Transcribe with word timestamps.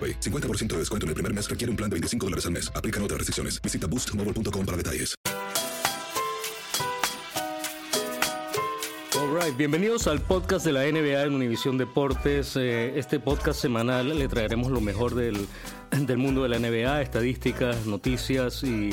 AroPay. 0.00 0.20
50% 0.20 0.68
de 0.68 0.78
descuento 0.78 1.04
en 1.04 1.08
el 1.08 1.14
primer 1.14 1.34
mes 1.34 1.48
requiere 1.48 1.70
un 1.70 1.76
plan 1.76 1.90
de 1.90 1.94
25 1.94 2.26
dólares 2.26 2.46
al 2.46 2.52
mes. 2.52 2.72
Aplican 2.74 3.02
otras 3.02 3.18
restricciones. 3.18 3.60
Visita 3.60 3.86
boostmobile.com 3.86 4.64
para 4.64 4.76
detalles. 4.76 5.14
Alright, 9.18 9.56
bienvenidos 9.56 10.06
al 10.06 10.20
podcast 10.20 10.64
de 10.64 10.72
la 10.72 10.82
NBA 10.82 11.24
en 11.24 11.34
Univisión 11.34 11.76
Deportes. 11.76 12.56
Eh, 12.56 12.98
este 12.98 13.20
podcast 13.20 13.60
semanal 13.60 14.18
le 14.18 14.28
traeremos 14.28 14.70
lo 14.70 14.80
mejor 14.80 15.14
del, 15.14 15.46
del 15.90 16.18
mundo 16.18 16.42
de 16.42 16.48
la 16.48 16.58
NBA, 16.58 17.02
estadísticas, 17.02 17.86
noticias 17.86 18.62
y, 18.64 18.90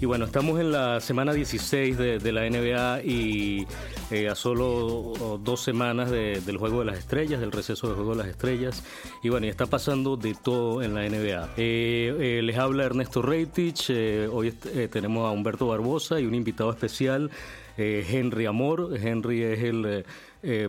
y 0.00 0.06
bueno, 0.06 0.24
estamos 0.24 0.58
en 0.58 0.72
la 0.72 0.98
semana 1.00 1.34
16 1.34 1.98
de, 1.98 2.32
la 2.32 2.48
NBA 2.48 3.02
y 3.02 3.66
eh, 4.10 4.28
a 4.28 4.34
solo 4.34 5.38
dos 5.42 5.60
semanas 5.62 6.10
de- 6.10 6.40
del 6.40 6.56
Juego 6.56 6.78
de 6.80 6.86
las 6.86 6.98
Estrellas, 6.98 7.38
del 7.40 7.52
receso 7.52 7.86
del 7.86 7.96
Juego 7.96 8.12
de 8.12 8.18
las 8.18 8.28
Estrellas. 8.28 8.82
Y 9.22 9.28
bueno, 9.28 9.46
y 9.46 9.50
está 9.50 9.66
pasando 9.66 10.16
de 10.16 10.34
todo 10.42 10.82
en 10.82 10.94
la 10.94 11.06
NBA. 11.06 11.50
Eh, 11.58 12.16
eh, 12.18 12.40
les 12.42 12.56
habla 12.56 12.84
Ernesto 12.84 13.20
Reitich, 13.20 13.90
hoy 14.32 14.52
tenemos 14.90 15.28
a 15.28 15.32
Humberto 15.32 15.66
Barbosa 15.66 16.18
y 16.18 16.24
un 16.24 16.34
invitado 16.34 16.70
especial, 16.70 17.30
Henry 17.76 18.46
Amor. 18.46 18.96
Henry 18.96 19.42
es 19.42 19.62
el 19.62 20.04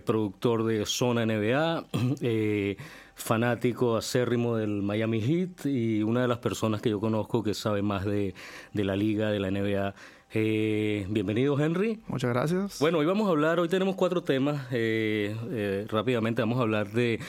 productor 0.02 0.66
de 0.66 0.86
Zona 0.86 1.26
NBA. 1.26 1.86
fanático 3.24 3.96
acérrimo 3.98 4.56
del 4.58 4.82
Miami 4.82 5.22
Heat 5.22 5.66
y 5.66 6.04
una 6.04 6.22
de 6.22 6.28
las 6.28 6.40
personas 6.40 6.82
que 6.82 6.90
yo 6.90 7.00
conozco 7.00 7.44
que 7.44 7.54
sabe 7.54 7.82
más 7.82 8.06
de, 8.06 8.34
de 8.74 8.84
la 8.84 8.96
liga, 8.96 9.30
de 9.30 9.40
la 9.40 9.52
NBA. 9.52 9.94
Eh, 10.34 11.06
bienvenido, 11.10 11.60
Henry. 11.60 12.00
Muchas 12.08 12.30
gracias. 12.32 12.80
Bueno, 12.80 13.00
hoy 13.00 13.06
vamos 13.06 13.28
a 13.28 13.32
hablar, 13.32 13.60
hoy 13.60 13.68
tenemos 13.68 13.96
cuatro 13.96 14.24
temas. 14.24 14.68
eh, 14.72 15.36
eh, 15.52 15.86
rápidamente 15.90 16.42
vamos 16.42 16.60
a 16.60 16.62
hablar 16.62 16.92
de, 16.92 17.20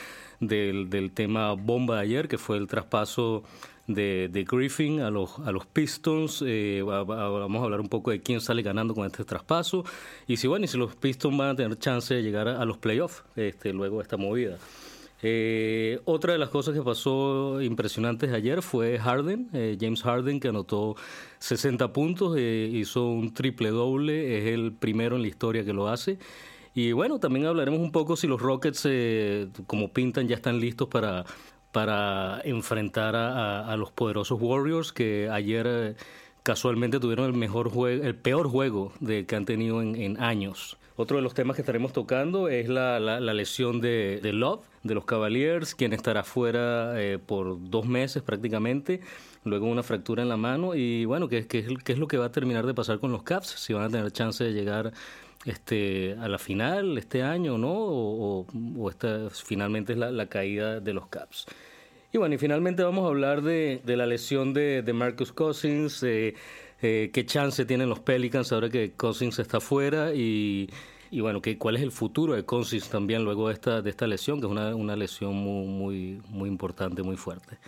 del, 0.41 0.89
del 0.89 1.11
tema 1.13 1.53
bomba 1.55 1.97
de 1.97 2.03
ayer, 2.03 2.29
que 2.29 2.39
fue 2.39 2.57
el 2.59 2.69
traspaso 2.69 3.43
de, 3.89 4.29
de 4.33 4.45
Griffin 4.45 5.01
a 5.01 5.11
los, 5.11 5.39
a 5.41 5.51
los 5.51 5.67
Pistons. 5.67 6.45
Eh, 6.47 6.83
va- 6.89 7.03
va- 7.03 7.29
vamos 7.29 7.61
a 7.61 7.65
hablar 7.65 7.81
un 7.81 7.89
poco 7.89 8.13
de 8.13 8.21
quién 8.21 8.41
sale 8.41 8.63
ganando 8.63 8.95
con 8.95 9.05
este 9.05 9.25
traspaso. 9.25 9.85
Y 10.29 10.37
si, 10.37 10.47
bueno, 10.47 10.65
y 10.65 10.69
si 10.69 10.79
los 10.79 10.95
Pistons 10.95 11.37
van 11.37 11.49
a 11.51 11.57
tener 11.57 11.77
chance 11.79 12.15
de 12.15 12.23
llegar 12.23 12.47
a, 12.47 12.63
a 12.63 12.65
los 12.65 12.79
playoffs 12.79 13.25
este, 13.35 13.73
luego 13.73 13.97
de 13.97 14.03
esta 14.05 14.17
movida. 14.17 14.59
Eh, 15.25 16.01
otra 16.05 16.33
de 16.33 16.39
las 16.39 16.49
cosas 16.49 16.75
que 16.75 16.83
pasó 16.83 17.63
impresionantes 17.63 18.33
ayer 18.33 18.61
fue 18.61 18.99
Harden, 18.99 19.49
eh, 19.53 19.79
James 19.81 20.03
Harden, 20.03 20.41
que 20.41 20.49
anotó 20.49 20.97
60 21.39 21.93
puntos, 21.93 22.35
eh, 22.37 22.69
hizo 22.73 23.07
un 23.07 23.33
triple 23.33 23.71
doble, 23.71 24.39
es 24.39 24.53
el 24.53 24.73
primero 24.73 25.15
en 25.15 25.23
la 25.23 25.29
historia 25.29 25.65
que 25.65 25.73
lo 25.73 25.89
hace. 25.89 26.19
Y 26.75 26.93
bueno, 26.93 27.21
también 27.21 27.47
hablaremos 27.47 27.81
un 27.81 27.93
poco 27.93 28.17
si 28.17 28.27
los 28.27 28.41
Rockets, 28.41 28.83
eh, 28.87 29.49
como 29.67 29.93
pintan, 29.93 30.27
ya 30.27 30.35
están 30.35 30.59
listos 30.59 30.89
para, 30.89 31.25
para 31.71 32.41
enfrentar 32.45 33.15
a, 33.15 33.77
los 33.77 33.93
poderosos 33.93 34.41
Warriors, 34.41 34.93
que 34.93 35.29
ayer 35.31 35.97
casualmente 36.43 36.99
tuvieron 36.99 37.27
el 37.27 37.35
mejor 37.35 37.71
juego, 37.71 38.03
el 38.05 38.17
peor 38.17 38.49
juego 38.49 38.93
de, 39.01 39.27
que 39.27 39.37
han 39.37 39.45
tenido 39.45 39.83
en, 39.83 39.95
en 39.97 40.21
años. 40.21 40.79
Otro 41.03 41.17
de 41.17 41.23
los 41.25 41.35
temas 41.35 41.57
que 41.57 41.63
estaremos 41.63 41.93
tocando 41.93 42.47
es 42.49 42.69
la, 42.69 43.01
la- 43.01 43.19
lesión 43.35 43.81
de, 43.81 44.21
Love, 44.33 44.61
de 44.85 44.95
los 44.95 45.05
Cavaliers, 45.05 45.75
quien 45.75 45.93
estará 45.93 46.23
fuera 46.23 46.93
eh, 47.03 47.19
por 47.19 47.59
dos 47.71 47.87
meses 47.87 48.23
prácticamente, 48.23 49.01
luego 49.45 49.67
una 49.67 49.83
fractura 49.83 50.23
en 50.23 50.29
la 50.29 50.37
mano 50.37 50.77
y 50.77 51.05
bueno, 51.05 51.27
¿qué, 51.27 51.49
qué, 51.49 51.59
es- 51.59 51.83
qué 51.85 51.93
es 51.95 51.99
lo 51.99 52.07
que 52.07 52.19
va 52.19 52.27
a 52.27 52.31
terminar 52.31 52.67
de 52.67 52.73
pasar 52.75 53.01
con 53.01 53.11
los 53.11 53.25
Caps? 53.25 53.49
Si 53.49 53.73
van 53.73 53.83
a 53.83 53.89
tener 53.89 54.13
chance 54.13 54.45
de 54.45 54.53
llegar 54.53 54.93
este, 55.45 56.15
a 56.21 56.29
la 56.29 56.39
final 56.39 56.97
este 56.97 57.25
año, 57.25 57.59
¿no? 57.59 57.73
O, 57.75 58.47
esta 58.89 59.29
finalmente 59.31 59.95
es 59.95 59.99
la, 59.99 60.13
la 60.13 60.27
caída 60.29 60.79
de 60.79 60.93
los 60.95 61.09
Caps. 61.09 61.47
Y 62.13 62.19
bueno, 62.19 62.37
y 62.37 62.39
finalmente 62.39 62.85
vamos 62.85 63.07
a 63.07 63.09
hablar 63.09 63.43
de, 63.43 63.81
de 63.85 63.97
la 63.97 64.07
lesión 64.07 64.55
de, 64.55 64.83
de 64.83 64.93
Marcus 64.93 65.33
Cousins, 65.33 66.01
eh, 66.05 66.35
eh, 66.81 67.11
qué 67.13 67.25
chance 67.27 67.65
tienen 67.65 67.89
los 67.89 67.99
Pelicans 68.01 68.53
ahora 68.53 68.69
que 68.69 68.93
Cousins 68.93 69.39
está 69.41 69.61
fuera 69.61 70.15
y, 70.15 70.69
y 71.13 71.21
bueno, 71.21 71.43
que, 71.43 71.59
cuál 71.59 71.77
es 71.77 71.83
el 71.83 71.93
futuro 71.93 72.33
de 72.33 72.45
Cousins 72.47 72.89
también 72.89 73.23
luego 73.23 73.49
de 73.49 73.55
esta, 73.55 73.83
de 73.83 73.91
esta 73.91 74.07
lesión, 74.07 74.41
que 74.41 74.47
es 74.47 74.51
una, 74.51 74.75
una 74.75 74.97
lesión 74.97 75.35
muy, 75.35 75.67
muy, 75.67 76.23
muy 76.31 76.49
importante, 76.49 77.03
muy 77.03 77.17
fuerte. 77.17 77.59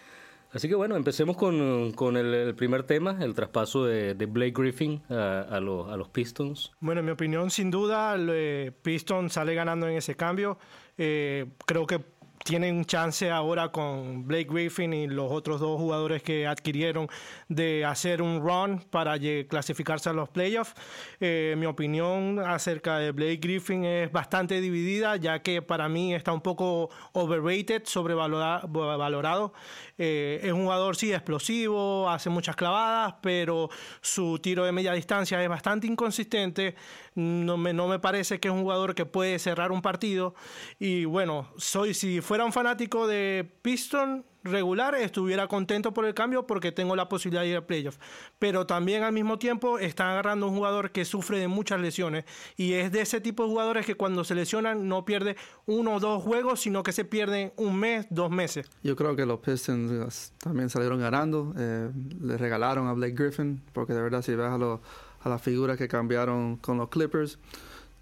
Así 0.50 0.66
que 0.66 0.74
bueno, 0.74 0.96
empecemos 0.96 1.36
con, 1.36 1.92
con 1.92 2.16
el, 2.16 2.54
primer 2.54 2.84
tema, 2.84 3.18
el 3.20 3.34
traspaso 3.34 3.84
de, 3.84 4.14
Blake 4.14 4.54
Griffin 4.56 5.02
a, 5.10 5.40
a 5.40 5.60
los, 5.60 5.90
a 5.90 5.96
los 5.98 6.08
Pistons. 6.08 6.72
Bueno, 6.80 7.00
en 7.00 7.04
mi 7.04 7.12
opinión, 7.12 7.50
sin 7.50 7.70
duda, 7.70 8.14
el, 8.14 8.30
eh, 8.32 8.72
Piston 8.82 9.28
sale 9.28 9.54
ganando 9.54 9.88
en 9.88 9.96
ese 9.98 10.14
cambio. 10.14 10.56
Eh, 10.96 11.46
creo 11.66 11.86
que 11.86 12.00
tienen 12.44 12.84
chance 12.84 13.30
ahora 13.30 13.70
con 13.70 14.26
Blake 14.26 14.48
Griffin 14.50 14.92
y 14.92 15.06
los 15.08 15.32
otros 15.32 15.60
dos 15.60 15.80
jugadores 15.80 16.22
que 16.22 16.46
adquirieron 16.46 17.08
de 17.48 17.86
hacer 17.86 18.20
un 18.20 18.42
run 18.42 18.80
para 18.90 19.18
clasificarse 19.48 20.10
a 20.10 20.12
los 20.12 20.28
playoffs. 20.28 20.74
Eh, 21.20 21.54
mi 21.56 21.64
opinión 21.64 22.38
acerca 22.38 22.98
de 22.98 23.12
Blake 23.12 23.38
Griffin 23.38 23.86
es 23.86 24.12
bastante 24.12 24.60
dividida, 24.60 25.16
ya 25.16 25.40
que 25.40 25.62
para 25.62 25.88
mí 25.88 26.14
está 26.14 26.34
un 26.34 26.42
poco 26.42 26.90
overrated, 27.12 27.84
sobrevalorado. 27.86 29.54
Eh, 29.96 30.40
es 30.42 30.52
un 30.52 30.64
jugador, 30.64 30.96
sí, 30.96 31.14
explosivo, 31.14 32.10
hace 32.10 32.28
muchas 32.28 32.56
clavadas, 32.56 33.14
pero 33.22 33.70
su 34.02 34.38
tiro 34.38 34.64
de 34.64 34.72
media 34.72 34.92
distancia 34.92 35.42
es 35.42 35.48
bastante 35.48 35.86
inconsistente. 35.86 36.74
No 37.14 37.56
me, 37.56 37.72
no 37.72 37.86
me 37.88 37.98
parece 37.98 38.40
que 38.40 38.48
es 38.48 38.54
un 38.54 38.62
jugador 38.62 38.94
que 38.94 39.06
puede 39.06 39.38
cerrar 39.38 39.72
un 39.72 39.82
partido. 39.82 40.34
Y 40.78 41.04
bueno, 41.04 41.48
soy, 41.56 41.94
si 41.94 42.20
fuera 42.20 42.44
un 42.44 42.52
fanático 42.52 43.06
de 43.06 43.48
Piston 43.62 44.24
regular, 44.44 44.94
estuviera 44.94 45.48
contento 45.48 45.92
por 45.92 46.04
el 46.04 46.14
cambio 46.14 46.46
porque 46.46 46.70
tengo 46.70 46.94
la 46.94 47.08
posibilidad 47.08 47.42
de 47.42 47.48
ir 47.48 47.56
a 47.56 47.66
playoff. 47.66 47.96
Pero 48.38 48.66
también 48.66 49.02
al 49.02 49.12
mismo 49.12 49.38
tiempo 49.38 49.78
están 49.78 50.08
agarrando 50.08 50.46
un 50.46 50.54
jugador 50.54 50.92
que 50.92 51.04
sufre 51.04 51.38
de 51.38 51.48
muchas 51.48 51.80
lesiones 51.80 52.24
y 52.56 52.74
es 52.74 52.92
de 52.92 53.00
ese 53.00 53.20
tipo 53.20 53.44
de 53.44 53.48
jugadores 53.48 53.86
que 53.86 53.94
cuando 53.94 54.22
se 54.22 54.34
lesionan 54.34 54.86
no 54.86 55.04
pierde 55.04 55.36
uno 55.66 55.94
o 55.94 56.00
dos 56.00 56.22
juegos, 56.22 56.60
sino 56.60 56.82
que 56.82 56.92
se 56.92 57.04
pierden 57.04 57.52
un 57.56 57.76
mes, 57.76 58.06
dos 58.10 58.30
meses. 58.30 58.70
Yo 58.82 58.94
creo 58.96 59.16
que 59.16 59.24
los 59.24 59.40
Pistons 59.40 60.32
también 60.38 60.68
salieron 60.68 61.00
ganando. 61.00 61.54
Eh, 61.56 61.90
le 62.20 62.36
regalaron 62.36 62.86
a 62.86 62.92
Blake 62.92 63.14
Griffin 63.14 63.62
porque 63.72 63.94
de 63.94 64.02
verdad 64.02 64.22
si 64.22 64.34
ves 64.34 64.46
a, 64.46 64.80
a 65.24 65.28
las 65.28 65.42
figuras 65.42 65.76
que 65.76 65.88
cambiaron 65.88 66.56
con 66.56 66.78
los 66.78 66.88
Clippers, 66.90 67.38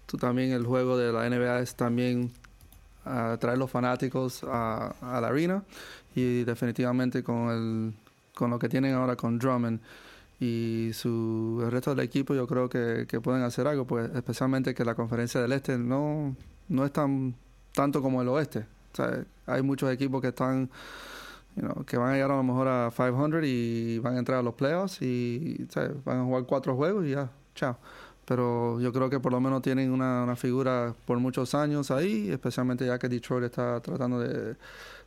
tú 0.05 0.17
también 0.17 0.51
el 0.51 0.65
juego 0.65 0.97
de 0.97 1.11
la 1.11 1.27
NBA 1.29 1.59
es 1.59 1.75
también 1.75 2.31
a 3.05 3.37
traer 3.39 3.57
los 3.57 3.71
fanáticos 3.71 4.43
a, 4.43 4.93
la 5.01 5.27
arena 5.27 5.63
y 6.15 6.43
definitivamente 6.43 7.23
con, 7.23 7.49
el, 7.49 7.93
con 8.35 8.51
lo 8.51 8.59
que 8.59 8.69
tienen 8.69 8.93
ahora 8.93 9.15
con 9.15 9.39
Drummond 9.39 9.79
y 10.39 10.91
su, 10.93 11.61
el 11.63 11.71
resto 11.71 11.95
del 11.95 12.05
equipo 12.05 12.35
yo 12.35 12.45
creo 12.47 12.69
que, 12.69 13.05
pueden 13.21 13.43
hacer 13.43 13.67
algo, 13.67 13.85
pues 13.85 14.11
especialmente 14.13 14.73
que 14.73 14.83
la 14.83 14.95
conferencia 14.95 15.41
del 15.41 15.53
este 15.53 15.77
no, 15.77 16.35
no 16.67 16.85
es 16.85 16.91
tan 16.91 17.35
tanto 17.73 18.01
como 18.01 18.21
el 18.21 18.27
oeste. 18.27 18.65
hay 19.47 19.61
muchos 19.61 19.91
equipos 19.91 20.21
que 20.21 20.27
están 20.29 20.69
que 21.85 21.97
van 21.97 22.09
a 22.09 22.13
llegar 22.13 22.31
a 22.31 22.37
lo 22.37 22.43
mejor 22.43 22.67
a 22.67 22.91
500 22.95 23.43
y 23.43 23.99
van 23.99 24.15
a 24.15 24.19
entrar 24.19 24.39
a 24.39 24.43
los 24.43 24.55
playoffs 24.55 25.01
y 25.01 25.67
van 26.05 26.19
a 26.19 26.23
jugar 26.23 26.45
cuatro 26.45 26.75
juegos 26.75 27.05
y 27.05 27.11
ya, 27.11 27.31
chao 27.55 27.77
pero 28.25 28.79
yo 28.79 28.93
creo 28.93 29.09
que 29.09 29.19
por 29.19 29.31
lo 29.31 29.41
menos 29.41 29.61
tienen 29.61 29.91
una, 29.91 30.23
una, 30.23 30.35
figura 30.35 30.95
por 31.05 31.19
muchos 31.19 31.53
años 31.55 31.91
ahí, 31.91 32.29
especialmente 32.31 32.85
ya 32.85 32.97
que 32.97 33.09
Detroit 33.09 33.45
está 33.45 33.81
tratando 33.81 34.19
de, 34.19 34.55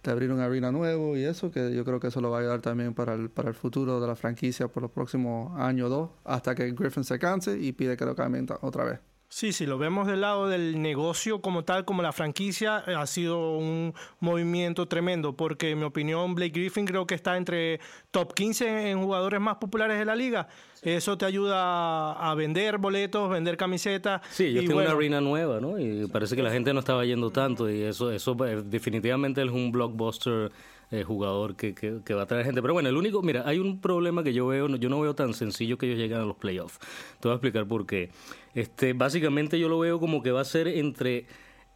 abrir 0.04 0.30
un 0.30 0.38
arena 0.38 0.70
nuevo 0.70 1.16
y 1.16 1.24
eso, 1.24 1.50
que 1.50 1.74
yo 1.74 1.84
creo 1.84 1.98
que 1.98 2.08
eso 2.08 2.20
lo 2.20 2.30
va 2.30 2.38
a 2.38 2.40
ayudar 2.40 2.60
también 2.60 2.94
para 2.94 3.14
el, 3.14 3.28
para 3.28 3.48
el 3.48 3.54
futuro 3.54 4.00
de 4.00 4.06
la 4.06 4.14
franquicia 4.14 4.68
por 4.68 4.82
los 4.82 4.92
próximos 4.92 5.58
años 5.58 5.86
o 5.86 5.88
dos, 5.88 6.10
hasta 6.24 6.54
que 6.54 6.70
Griffin 6.72 7.02
se 7.02 7.18
canse 7.18 7.58
y 7.58 7.72
pide 7.72 7.96
que 7.96 8.04
lo 8.04 8.14
cambien 8.14 8.46
otra 8.60 8.84
vez. 8.84 9.00
Sí, 9.28 9.52
sí, 9.52 9.66
lo 9.66 9.76
vemos 9.76 10.06
del 10.06 10.20
lado 10.20 10.48
del 10.48 10.80
negocio 10.80 11.40
como 11.40 11.64
tal, 11.64 11.84
como 11.84 12.02
la 12.02 12.12
franquicia, 12.12 12.84
eh, 12.86 12.94
ha 12.94 13.06
sido 13.06 13.58
un 13.58 13.92
movimiento 14.20 14.86
tremendo, 14.86 15.36
porque 15.36 15.70
en 15.70 15.80
mi 15.80 15.84
opinión 15.84 16.34
Blake 16.34 16.52
Griffin 16.52 16.86
creo 16.86 17.06
que 17.06 17.16
está 17.16 17.36
entre 17.36 17.80
top 18.12 18.34
15 18.34 18.90
en 18.90 19.02
jugadores 19.02 19.40
más 19.40 19.56
populares 19.56 19.98
de 19.98 20.04
la 20.04 20.14
liga. 20.14 20.48
Eso 20.82 21.18
te 21.18 21.24
ayuda 21.24 22.12
a 22.12 22.34
vender 22.36 22.78
boletos, 22.78 23.28
vender 23.28 23.56
camisetas. 23.56 24.22
Sí, 24.30 24.52
yo 24.52 24.60
tengo 24.64 24.78
una 24.78 24.92
arena 24.92 25.20
nueva, 25.20 25.60
¿no? 25.60 25.78
Y 25.78 26.06
parece 26.06 26.36
que 26.36 26.42
la 26.42 26.50
gente 26.52 26.72
no 26.72 26.80
estaba 26.80 27.04
yendo 27.04 27.30
tanto 27.30 27.68
y 27.68 27.82
eso, 27.82 28.12
eso 28.12 28.36
eh, 28.46 28.62
definitivamente 28.64 29.42
es 29.42 29.50
un 29.50 29.72
blockbuster 29.72 30.52
eh, 30.90 31.02
jugador 31.02 31.56
que, 31.56 31.74
que, 31.74 32.14
va 32.14 32.22
a 32.22 32.26
traer 32.26 32.44
gente. 32.44 32.62
Pero 32.62 32.74
bueno, 32.74 32.88
el 32.88 32.96
único, 32.96 33.20
mira, 33.22 33.42
hay 33.46 33.58
un 33.58 33.80
problema 33.80 34.22
que 34.22 34.32
yo 34.32 34.46
veo, 34.46 34.68
yo 34.76 34.88
no 34.88 35.00
veo 35.00 35.14
tan 35.14 35.34
sencillo 35.34 35.78
que 35.78 35.86
ellos 35.86 35.98
lleguen 35.98 36.18
a 36.18 36.24
los 36.24 36.36
playoffs. 36.36 36.78
Te 37.20 37.28
voy 37.28 37.32
a 37.32 37.34
explicar 37.34 37.66
por 37.66 37.86
qué. 37.86 38.10
Este, 38.54 38.92
básicamente 38.92 39.58
yo 39.58 39.68
lo 39.68 39.80
veo 39.80 39.98
como 39.98 40.22
que 40.22 40.30
va 40.30 40.42
a 40.42 40.44
ser 40.44 40.68
entre... 40.68 41.26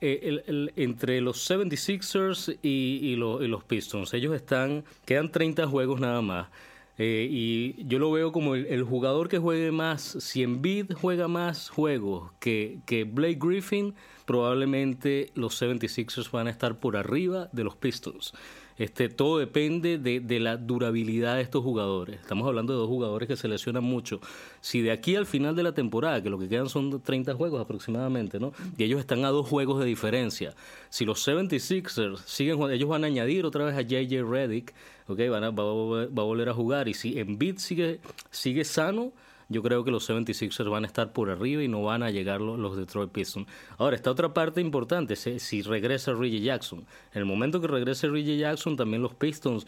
Eh, 0.02 0.40
el, 0.46 0.72
entre 0.76 1.20
los 1.20 1.50
76ers 1.50 2.58
y, 2.62 3.16
los, 3.16 3.64
Pistons. 3.64 4.14
Ellos 4.14 4.34
están, 4.34 4.82
quedan 5.04 5.30
30 5.30 5.66
juegos 5.66 6.00
nada 6.00 6.22
más. 6.22 6.48
Eh, 6.96 7.28
y 7.30 7.84
yo 7.84 7.98
lo 7.98 8.10
veo 8.10 8.32
como 8.32 8.54
el, 8.54 8.82
jugador 8.82 9.28
que 9.28 9.38
juegue 9.38 9.72
más, 9.72 10.00
si 10.00 10.42
Embiid 10.42 10.92
juega 10.94 11.28
más 11.28 11.68
juegos 11.68 12.30
que, 12.40 12.78
que 12.86 13.04
Blake 13.04 13.38
Griffin, 13.40 13.94
probablemente 14.24 15.32
los 15.34 15.60
76ers 15.60 16.30
van 16.30 16.46
a 16.46 16.50
estar 16.50 16.78
por 16.78 16.96
arriba 16.96 17.50
de 17.52 17.64
los 17.64 17.76
Pistons. 17.76 18.32
Este, 18.80 19.10
todo 19.10 19.36
depende 19.36 19.98
de, 19.98 20.40
la 20.40 20.56
durabilidad 20.56 21.36
de 21.36 21.42
estos 21.42 21.62
jugadores. 21.62 22.18
Estamos 22.18 22.48
hablando 22.48 22.72
de 22.72 22.78
dos 22.78 22.88
jugadores 22.88 23.28
que 23.28 23.36
se 23.36 23.46
lesionan 23.46 23.84
mucho. 23.84 24.20
Si 24.62 24.80
de 24.80 24.90
aquí 24.90 25.16
al 25.16 25.26
final 25.26 25.54
de 25.54 25.62
la 25.62 25.74
temporada, 25.74 26.22
que 26.22 26.30
lo 26.30 26.38
que 26.38 26.48
quedan 26.48 26.70
son 26.70 27.02
30 27.02 27.34
juegos 27.34 27.60
aproximadamente, 27.60 28.40
¿no? 28.40 28.54
Y 28.78 28.84
ellos 28.84 28.98
están 28.98 29.22
a 29.26 29.28
dos 29.28 29.46
juegos 29.46 29.80
de 29.80 29.84
diferencia. 29.84 30.54
Si 30.88 31.04
los 31.04 31.28
76ers 31.28 32.20
siguen 32.24 32.58
ellos 32.70 32.88
van 32.88 33.04
a 33.04 33.08
añadir 33.08 33.44
otra 33.44 33.66
vez 33.66 33.76
a 33.76 33.82
JJ 33.82 34.22
Redick, 34.22 34.72
¿ok? 35.08 35.28
Van 35.28 35.44
a, 35.44 35.50
va, 35.50 35.62
a 36.04 36.24
volver 36.24 36.48
a 36.48 36.54
jugar. 36.54 36.88
Y 36.88 36.94
si 36.94 37.18
Embiid 37.18 37.58
sigue, 37.58 38.00
sigue 38.30 38.64
sano, 38.64 39.12
yo 39.50 39.62
creo 39.62 39.84
que 39.84 39.90
los 39.90 40.08
76ers 40.08 40.70
van 40.70 40.84
a 40.84 40.86
estar 40.86 41.12
por 41.12 41.28
arriba 41.28 41.62
y 41.62 41.68
no 41.68 41.82
van 41.82 42.04
a 42.04 42.10
llegar 42.10 42.40
los, 42.40 42.76
Detroit 42.76 43.10
Pistons. 43.10 43.48
Ahora, 43.76 43.96
está 43.96 44.10
otra 44.10 44.32
parte 44.32 44.60
importante, 44.60 45.16
si, 45.16 45.62
regresa 45.62 46.14
Reggie 46.14 46.40
Jackson. 46.40 46.86
En 47.12 47.18
el 47.18 47.24
momento 47.26 47.60
que 47.60 47.66
regrese 47.66 48.08
Reggie 48.08 48.38
Jackson, 48.38 48.76
también 48.76 49.02
los 49.02 49.14
Pistons 49.14 49.66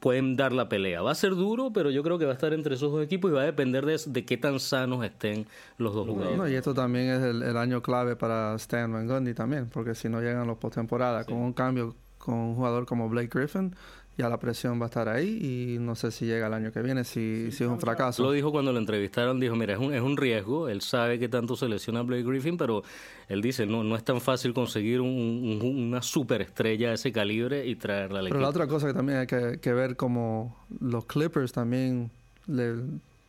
pueden 0.00 0.36
dar 0.36 0.52
la 0.52 0.68
pelea. 0.68 1.00
Va 1.00 1.12
a 1.12 1.14
ser 1.14 1.34
duro, 1.34 1.72
pero 1.72 1.90
yo 1.90 2.02
creo 2.02 2.18
que 2.18 2.26
va 2.26 2.32
a 2.32 2.34
estar 2.34 2.52
entre 2.52 2.74
esos 2.74 2.92
dos 2.92 3.02
equipos 3.02 3.30
y 3.30 3.34
va 3.34 3.40
a 3.40 3.46
depender 3.46 3.86
de, 3.86 4.24
qué 4.26 4.36
tan 4.36 4.60
sanos 4.60 5.02
estén 5.02 5.46
los 5.78 5.94
dos 5.94 6.06
jugadores. 6.06 6.52
y 6.52 6.56
esto 6.56 6.74
también 6.74 7.08
es 7.08 7.22
el, 7.22 7.56
año 7.56 7.80
clave 7.80 8.14
para 8.14 8.54
Stan 8.56 8.92
Van 8.92 9.08
Gundy 9.08 9.32
también, 9.32 9.70
porque 9.72 9.94
si 9.94 10.10
no 10.10 10.20
llegan 10.20 10.46
los 10.46 10.58
postemporada 10.58 11.24
con 11.24 11.38
un 11.38 11.54
cambio 11.54 11.94
con 12.18 12.34
un 12.34 12.56
jugador 12.56 12.84
como 12.84 13.08
Blake 13.08 13.30
Griffin, 13.32 13.74
ya 14.18 14.28
la 14.28 14.38
presión 14.38 14.80
va 14.80 14.86
a 14.86 14.88
estar 14.88 15.08
ahí 15.08 15.38
y 15.40 15.78
no 15.78 15.94
sé 15.94 16.10
si 16.10 16.26
llega 16.26 16.48
el 16.48 16.52
año 16.52 16.72
que 16.72 16.82
viene, 16.82 17.04
si, 17.04 17.52
si 17.52 17.62
es 17.62 17.70
un 17.70 17.78
fracaso. 17.78 18.24
Lo 18.24 18.32
dijo 18.32 18.50
cuando 18.50 18.72
lo 18.72 18.80
entrevistaron, 18.80 19.38
dijo, 19.38 19.54
mira, 19.54 19.74
es 19.74 19.78
un, 19.78 19.94
es 19.94 20.02
un 20.02 20.16
riesgo, 20.16 20.68
él 20.68 20.80
sabe 20.80 21.20
que 21.20 21.28
tanto 21.28 21.54
se 21.54 21.68
lesiona 21.68 22.02
Blake 22.02 22.24
Griffin, 22.24 22.56
pero 22.56 22.82
él 23.28 23.40
dice, 23.40 23.64
no, 23.64 23.84
no 23.84 23.94
es 23.94 24.02
tan 24.02 24.20
fácil 24.20 24.52
conseguir 24.52 25.00
un, 25.00 25.60
una 25.62 26.02
superestrella 26.02 26.88
de 26.88 26.94
ese 26.96 27.12
calibre 27.12 27.64
y 27.64 27.76
traerla 27.76 28.18
al 28.18 28.28
Pero 28.28 28.40
la 28.40 28.48
otra 28.48 28.66
cosa 28.66 28.88
que 28.88 28.94
también 28.94 29.18
hay 29.18 29.26
que, 29.28 29.72
ver 29.72 29.94
como 29.94 30.56
los 30.80 31.04
Clippers 31.04 31.52
también 31.52 32.10
le, 32.48 32.74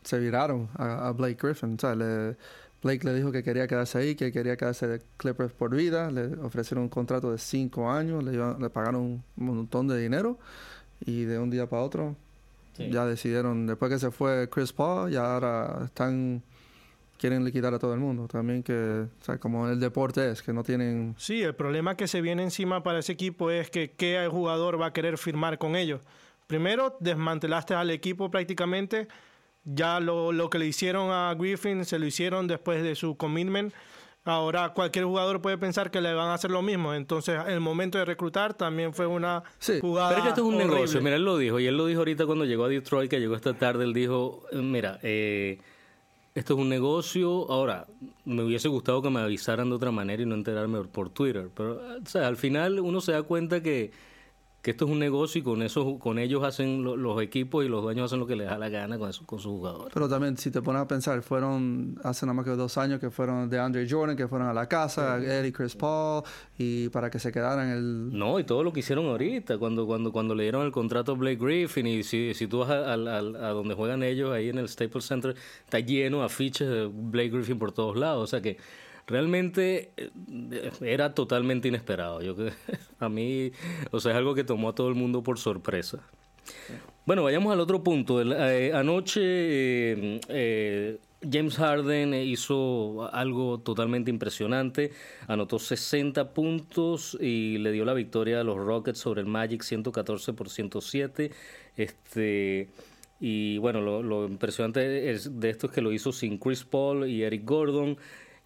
se 0.04 0.18
viraron 0.18 0.70
a, 0.74 1.12
Blake 1.12 1.38
Griffin, 1.40 1.76
o 1.76 1.80
sea, 1.80 1.94
le, 1.94 2.36
Blake 2.82 3.06
le 3.06 3.14
dijo 3.14 3.32
que 3.32 3.44
quería 3.44 3.68
quedarse 3.68 4.00
ahí, 4.00 4.16
que 4.16 4.32
quería 4.32 4.58
quedarse 4.58 4.88
de 4.88 5.02
Clippers 5.18 5.54
por 5.54 5.76
vida, 5.76 6.10
le 6.10 6.34
ofrecieron 6.42 6.86
un 6.86 6.90
contrato 6.90 7.32
de 7.32 7.38
cinco 7.38 7.92
años, 7.92 8.24
le, 8.24 8.32
le 8.32 8.70
pagaron 8.72 9.24
un 9.38 9.46
montón 9.46 9.88
de 9.88 10.02
dinero 10.02 10.40
y 11.06 11.24
de 11.24 11.40
un 11.40 11.50
día 11.50 11.68
para 11.68 11.84
otro 11.84 12.16
ya 12.88 13.06
decidieron, 13.06 13.68
después 13.68 13.92
que 13.92 14.00
se 14.00 14.10
fue 14.10 14.50
Chris 14.50 14.72
Paul, 14.72 15.12
ya 15.12 15.34
ahora 15.34 15.82
están 15.84 16.42
quieren 17.18 17.44
liquidar 17.44 17.74
a 17.74 17.80
todo 17.80 17.94
el 17.94 18.00
mundo. 18.00 18.28
También 18.28 18.64
que, 18.64 18.74
o 18.74 19.24
sea, 19.24 19.38
como 19.38 19.68
el 19.68 19.80
deporte 19.80 20.32
es, 20.32 20.42
que 20.42 20.54
no 20.54 20.64
tienen... 20.64 21.16
Sí, 21.18 21.42
el 21.42 21.54
problema 21.54 21.96
que 21.96 22.08
se 22.08 22.22
viene 22.22 22.44
encima 22.44 22.82
para 22.82 23.00
ese 23.00 23.12
equipo 23.12 23.52
es 23.52 23.70
que 23.70 23.92
qué 23.92 24.26
jugador 24.32 24.82
va 24.82 24.88
a 24.88 24.94
querer 24.94 25.18
firmar 25.18 25.58
con 25.58 25.76
ellos. 25.76 26.02
Primero, 26.48 26.96
desmantelaste 27.02 27.74
al 27.74 27.92
equipo 27.92 28.32
prácticamente. 28.32 29.10
Ya 29.66 30.00
lo, 30.00 30.32
lo 30.32 30.50
que 30.50 30.60
le 30.60 30.66
hicieron 30.66 31.12
a 31.12 31.36
Griffin 31.38 31.84
se 31.84 32.00
lo 32.00 32.06
hicieron 32.06 32.48
después 32.48 32.82
de 32.82 32.96
su 32.96 33.18
commitment 33.18 33.74
Ahora 34.26 34.74
cualquier 34.74 35.06
jugador 35.06 35.42
puede 35.42 35.58
pensar 35.58 35.92
que 35.92 36.02
le 36.02 36.14
van 36.14 36.28
a 36.28 36.34
hacer 36.34 36.52
lo 36.52 36.62
mismo. 36.62 36.94
Entonces, 36.94 37.40
el 37.48 37.60
momento 37.60 37.98
de 37.98 38.06
reclutar 38.06 38.54
también 38.54 38.94
fue 38.94 39.08
una 39.08 39.44
jugada. 39.82 40.10
Pero 40.10 40.20
es 40.20 40.24
que 40.24 40.30
esto 40.30 40.42
es 40.42 40.48
un 40.48 40.58
negocio. 40.58 41.02
Mira, 41.02 41.16
él 41.16 41.24
lo 41.24 41.38
dijo. 41.38 41.60
Y 41.60 41.68
él 41.68 41.78
lo 41.78 41.86
dijo 41.86 42.00
ahorita 42.00 42.26
cuando 42.26 42.46
llegó 42.46 42.66
a 42.66 42.70
Detroit, 42.70 43.10
que 43.10 43.20
llegó 43.20 43.36
esta 43.36 43.54
tarde. 43.54 43.86
Él 43.86 43.94
dijo: 43.94 44.44
Mira, 44.52 45.00
eh, 45.04 45.60
esto 46.36 46.54
es 46.54 46.60
un 46.60 46.70
negocio. 46.70 47.50
Ahora, 47.50 47.88
me 48.26 48.44
hubiese 48.44 48.68
gustado 48.68 49.02
que 49.02 49.10
me 49.10 49.22
avisaran 49.22 49.70
de 49.70 49.76
otra 49.76 49.92
manera 49.92 50.22
y 50.22 50.26
no 50.26 50.36
enterarme 50.36 50.84
por 50.84 51.10
Twitter. 51.10 51.50
Pero, 51.56 51.76
o 51.76 52.06
sea, 52.06 52.28
al 52.28 52.38
final 52.38 52.80
uno 52.80 53.02
se 53.02 53.14
da 53.14 53.24
cuenta 53.24 53.64
que 53.64 53.92
que 54.62 54.72
esto 54.72 54.86
es 54.86 54.92
un 54.92 55.00
negocio 55.00 55.40
y 55.40 55.44
con 55.44 55.62
eso 55.62 55.98
con 56.00 56.20
ellos 56.20 56.44
hacen 56.44 56.84
los 56.84 57.22
equipos 57.22 57.64
y 57.66 57.70
los 57.70 57.82
dueños 57.82 58.06
hacen 58.06 58.20
lo 58.20 58.28
que 58.28 58.36
les 58.36 58.48
da 58.48 58.58
la 58.58 58.70
gana 58.70 58.98
con, 58.98 59.12
con 59.26 59.40
sus 59.40 59.52
jugadores. 59.52 59.92
Pero 59.94 60.10
también, 60.10 60.38
si 60.38 60.52
te 60.52 60.62
pones 60.62 60.82
a 60.82 60.88
pensar, 60.88 61.22
fueron 61.22 61.98
hace 62.04 62.26
nada 62.26 62.34
más 62.34 62.46
que 62.46 62.52
dos 62.52 62.78
años 62.78 63.00
que 63.00 63.10
fueron 63.10 63.50
de 63.50 63.60
Andre 63.60 63.88
Jordan, 63.90 64.18
que 64.18 64.28
fueron 64.28 64.48
a 64.48 64.54
la 64.54 64.68
casa, 64.68 65.18
Eddie 65.18 65.54
Chris 65.54 65.76
Paul, 65.76 66.24
y 66.58 66.90
para 66.90 67.10
que 67.10 67.20
se 67.20 67.32
quedaran 67.32 67.70
el... 67.70 68.18
No, 68.18 68.40
y 68.40 68.44
todo 68.44 68.64
lo 68.64 68.74
que 68.74 68.82
hicieron 68.82 69.06
ahorita, 69.06 69.58
cuando 69.58 69.86
cuando 69.86 70.12
cuando 70.12 70.36
le 70.36 70.44
dieron 70.44 70.66
el 70.66 70.72
contrato 70.72 71.14
a 71.14 71.16
Blake 71.16 71.38
Griffin, 71.44 71.88
y 71.88 72.04
si, 72.04 72.34
si 72.34 72.48
tú 72.48 72.60
vas 72.60 72.70
a, 72.70 72.94
a, 72.94 72.98
donde 72.98 73.76
juegan 73.76 74.04
ellos, 74.04 74.32
ahí 74.32 74.50
en 74.50 74.58
el 74.58 74.68
Staples 74.68 75.06
Center, 75.06 75.36
está 75.64 75.80
lleno 75.80 76.20
de 76.20 76.26
afiches 76.26 76.68
de 76.68 76.90
Blake 76.92 77.30
Griffin 77.30 77.58
por 77.58 77.72
todos 77.72 77.96
lados, 77.96 78.24
o 78.24 78.28
sea 78.28 78.42
que 78.42 78.58
realmente 79.10 79.92
eh, 79.98 80.72
era 80.82 81.14
totalmente 81.14 81.68
inesperado. 81.68 82.22
Yo 82.22 82.36
a 83.00 83.10
mí, 83.10 83.52
o 83.92 84.00
sea, 84.00 84.12
es 84.12 84.18
algo 84.18 84.36
que 84.36 84.44
tomó 84.44 84.70
a 84.70 84.76
todo 84.76 84.88
el 84.88 84.96
mundo 84.96 85.24
por 85.24 85.40
sorpresa. 85.40 86.00
Bueno, 87.06 87.24
vayamos 87.24 87.52
al 87.52 87.60
otro 87.60 87.84
punto. 87.84 88.22
Eh, 88.22 88.72
anoche 88.74 89.20
eh, 89.24 91.00
James 91.22 91.58
Harden 91.58 92.14
hizo 92.14 93.10
algo 93.12 93.60
totalmente 93.60 94.12
impresionante. 94.12 94.92
Anotó 95.28 95.58
60 95.58 96.34
puntos 96.34 97.18
y 97.20 97.58
le 97.58 97.72
dio 97.72 97.84
la 97.84 97.94
victoria 97.96 98.42
a 98.42 98.44
los 98.44 98.58
Rockets 98.58 99.00
sobre 99.00 99.22
el 99.22 99.28
Magic 99.28 99.64
114 99.64 100.34
por 100.34 100.50
107. 100.50 101.32
Este 101.76 102.70
y 103.20 103.58
bueno, 103.58 103.82
lo, 103.82 104.02
lo 104.02 104.26
impresionante 104.26 104.80
de 104.80 105.50
esto 105.50 105.68
es 105.68 105.74
que 105.74 105.82
lo 105.82 105.92
hizo 105.92 106.14
sin 106.14 106.38
Chris 106.38 106.64
Paul 106.64 107.10
y 107.10 107.24
Eric 107.24 107.44
Gordon 107.44 107.98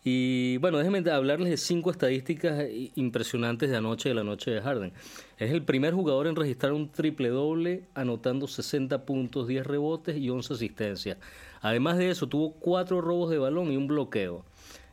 Y 0.03 0.57
bueno, 0.57 0.79
déjenme 0.79 1.09
hablarles 1.09 1.49
de 1.49 1.57
cinco 1.57 1.89
estadísticas 1.89 2.65
impresionantes 2.95 3.69
de 3.69 3.77
anoche 3.77 4.09
de 4.09 4.15
la 4.15 4.23
noche 4.23 4.51
de 4.51 4.61
Harden. 4.61 4.91
Es 5.37 5.51
el 5.51 5.63
primer 5.63 5.93
jugador 5.93 6.27
en 6.27 6.35
registrar 6.35 6.73
un 6.73 6.89
triple 6.89 7.29
doble, 7.29 7.85
anotando 7.93 8.47
60 8.47 9.05
puntos, 9.05 9.47
10 9.47 9.65
rebotes 9.65 10.17
y 10.17 10.29
11 10.29 10.53
asistencias. 10.55 11.17
Además 11.61 11.97
de 11.97 12.09
eso, 12.09 12.27
tuvo 12.27 12.51
cuatro 12.51 12.99
robos 12.99 13.29
de 13.29 13.37
balón 13.37 13.71
y 13.71 13.77
un 13.77 13.87
bloqueo. 13.87 14.43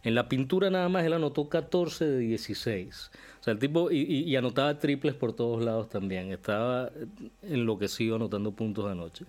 En 0.02 0.14
la 0.14 0.28
pintura 0.28 0.70
nada 0.70 0.88
más 0.88 1.04
él 1.04 1.12
anotó 1.12 1.48
14 1.48 2.06
de 2.06 2.18
16. 2.18 3.10
O 3.40 3.42
sea, 3.42 3.52
el 3.52 3.58
tipo 3.58 3.90
y, 3.90 4.34
anotaba 4.36 4.78
triples 4.78 5.14
por 5.14 5.32
todos 5.32 5.62
lados 5.62 5.88
también. 5.88 6.30
Estaba 6.30 6.90
enloquecido 7.42 8.16
anotando 8.16 8.52
puntos 8.52 8.86
anoche. 8.86 9.24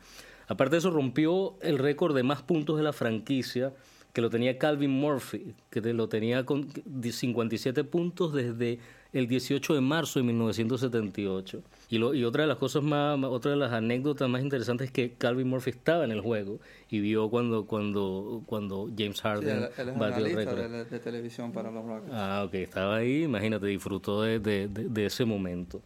Aparte 0.47 0.75
de 0.75 0.77
eso, 0.79 0.91
rompió 0.91 1.55
el 1.61 1.77
récord 1.79 2.15
de 2.15 2.23
más 2.23 2.41
puntos 2.41 2.77
de 2.77 2.83
la 2.83 2.93
franquicia 2.93 3.73
que 4.13 4.21
lo 4.21 4.29
tenía 4.29 4.57
Calvin 4.57 4.91
Murphy, 4.91 5.53
que 5.69 5.81
lo 5.81 6.09
tenía 6.09 6.45
con 6.45 6.67
57 7.03 7.83
puntos 7.83 8.33
desde 8.33 8.79
el 9.13 9.27
18 9.27 9.73
de 9.73 9.81
marzo 9.81 10.19
de 10.19 10.23
1978. 10.23 11.61
Y, 11.89 11.97
lo, 11.97 12.13
y 12.13 12.23
otra 12.23 12.43
de 12.43 12.47
las 12.47 12.57
cosas 12.57 12.83
más, 12.83 13.21
otra 13.23 13.51
de 13.51 13.57
las 13.57 13.73
anécdotas 13.73 14.29
más 14.29 14.41
interesantes 14.41 14.87
es 14.87 14.91
que 14.93 15.13
Calvin 15.13 15.47
Murphy 15.47 15.71
estaba 15.71 16.03
en 16.05 16.11
el 16.11 16.21
juego 16.21 16.59
y 16.89 16.99
vio 16.99 17.29
cuando 17.29 17.65
cuando 17.65 18.43
cuando 18.45 18.89
James 18.97 19.21
Harden 19.21 19.69
batió 19.97 20.25
el 20.25 20.35
récord. 20.35 20.59
De, 20.89 20.99
televisión 20.99 21.51
para 21.51 21.71
los 21.71 21.85
Rockets. 21.85 22.13
Ah, 22.13 22.43
ok, 22.45 22.53
estaba 22.55 22.97
ahí, 22.97 23.23
imagínate, 23.23 23.65
disfrutó 23.67 24.21
de, 24.21 24.39
de 24.39 25.05
ese 25.05 25.25
momento. 25.25 25.81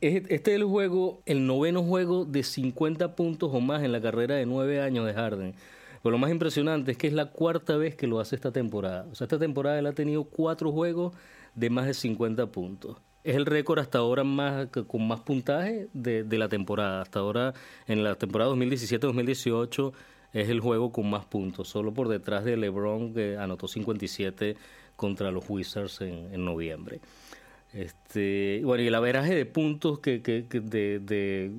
Este 0.00 0.34
es 0.34 0.56
el 0.56 0.64
juego, 0.64 1.20
el 1.26 1.46
noveno 1.46 1.82
juego 1.82 2.24
de 2.24 2.42
50 2.42 3.16
puntos 3.16 3.50
o 3.52 3.60
más 3.60 3.82
en 3.82 3.92
la 3.92 4.00
carrera 4.00 4.34
de 4.34 4.46
nueve 4.46 4.80
años 4.80 5.04
de 5.04 5.12
Harden. 5.12 5.54
Pero 6.02 6.12
lo 6.12 6.18
más 6.18 6.30
impresionante 6.30 6.92
es 6.92 6.98
que 6.98 7.06
es 7.06 7.12
la 7.12 7.26
cuarta 7.26 7.76
vez 7.76 7.94
que 7.94 8.06
lo 8.06 8.20
hace 8.20 8.34
esta 8.36 8.52
temporada. 8.52 9.06
O 9.10 9.14
sea, 9.14 9.26
esta 9.26 9.38
temporada 9.38 9.78
él 9.78 9.86
ha 9.86 9.92
tenido 9.92 10.24
cuatro 10.24 10.72
juegos 10.72 11.14
de 11.54 11.70
más 11.70 11.86
de 11.86 11.94
50 11.94 12.46
puntos. 12.46 12.96
Es 13.22 13.36
el 13.36 13.44
récord 13.44 13.78
hasta 13.78 13.98
ahora 13.98 14.24
más 14.24 14.68
con 14.68 15.06
más 15.06 15.20
puntaje 15.20 15.88
de, 15.92 16.24
de 16.24 16.38
la 16.38 16.48
temporada. 16.48 17.02
Hasta 17.02 17.18
ahora, 17.18 17.52
en 17.86 18.02
la 18.02 18.14
temporada 18.14 18.50
2017-2018, 18.52 19.92
es 20.32 20.48
el 20.48 20.60
juego 20.60 20.92
con 20.92 21.10
más 21.10 21.24
puntos, 21.26 21.68
solo 21.68 21.92
por 21.92 22.08
detrás 22.08 22.44
de 22.44 22.56
LeBron, 22.56 23.12
que 23.14 23.36
anotó 23.36 23.68
57 23.68 24.56
contra 24.96 25.30
los 25.30 25.48
Wizards 25.48 26.00
en, 26.02 26.44
noviembre. 26.44 27.00
Este, 27.72 28.60
bueno, 28.64 28.82
y 28.82 28.88
el 28.88 28.94
averaje 28.94 29.34
de 29.34 29.46
puntos 29.46 30.00
que, 30.00 30.22
que, 30.22 30.42
de, 30.42 31.52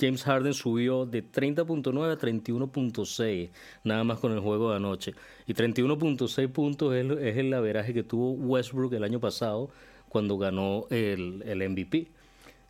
James 0.00 0.24
Harden 0.24 0.54
subió 0.54 1.06
de 1.06 1.24
30.9 1.24 2.12
a 2.12 2.18
31.6, 2.18 3.50
nada 3.84 4.04
más 4.04 4.18
con 4.18 4.32
el 4.32 4.40
juego 4.40 4.70
de 4.70 4.76
anoche. 4.76 5.14
Y 5.46 5.54
31.6 5.54 6.48
puntos 6.48 6.94
es, 6.94 7.10
es 7.10 7.36
el 7.36 7.52
averaje 7.54 7.94
que 7.94 8.02
tuvo 8.02 8.32
Westbrook 8.32 8.92
el 8.94 9.04
año 9.04 9.20
pasado 9.20 9.70
cuando 10.08 10.38
ganó 10.38 10.86
el, 10.90 11.42
el 11.46 11.68
MVP. 11.68 12.08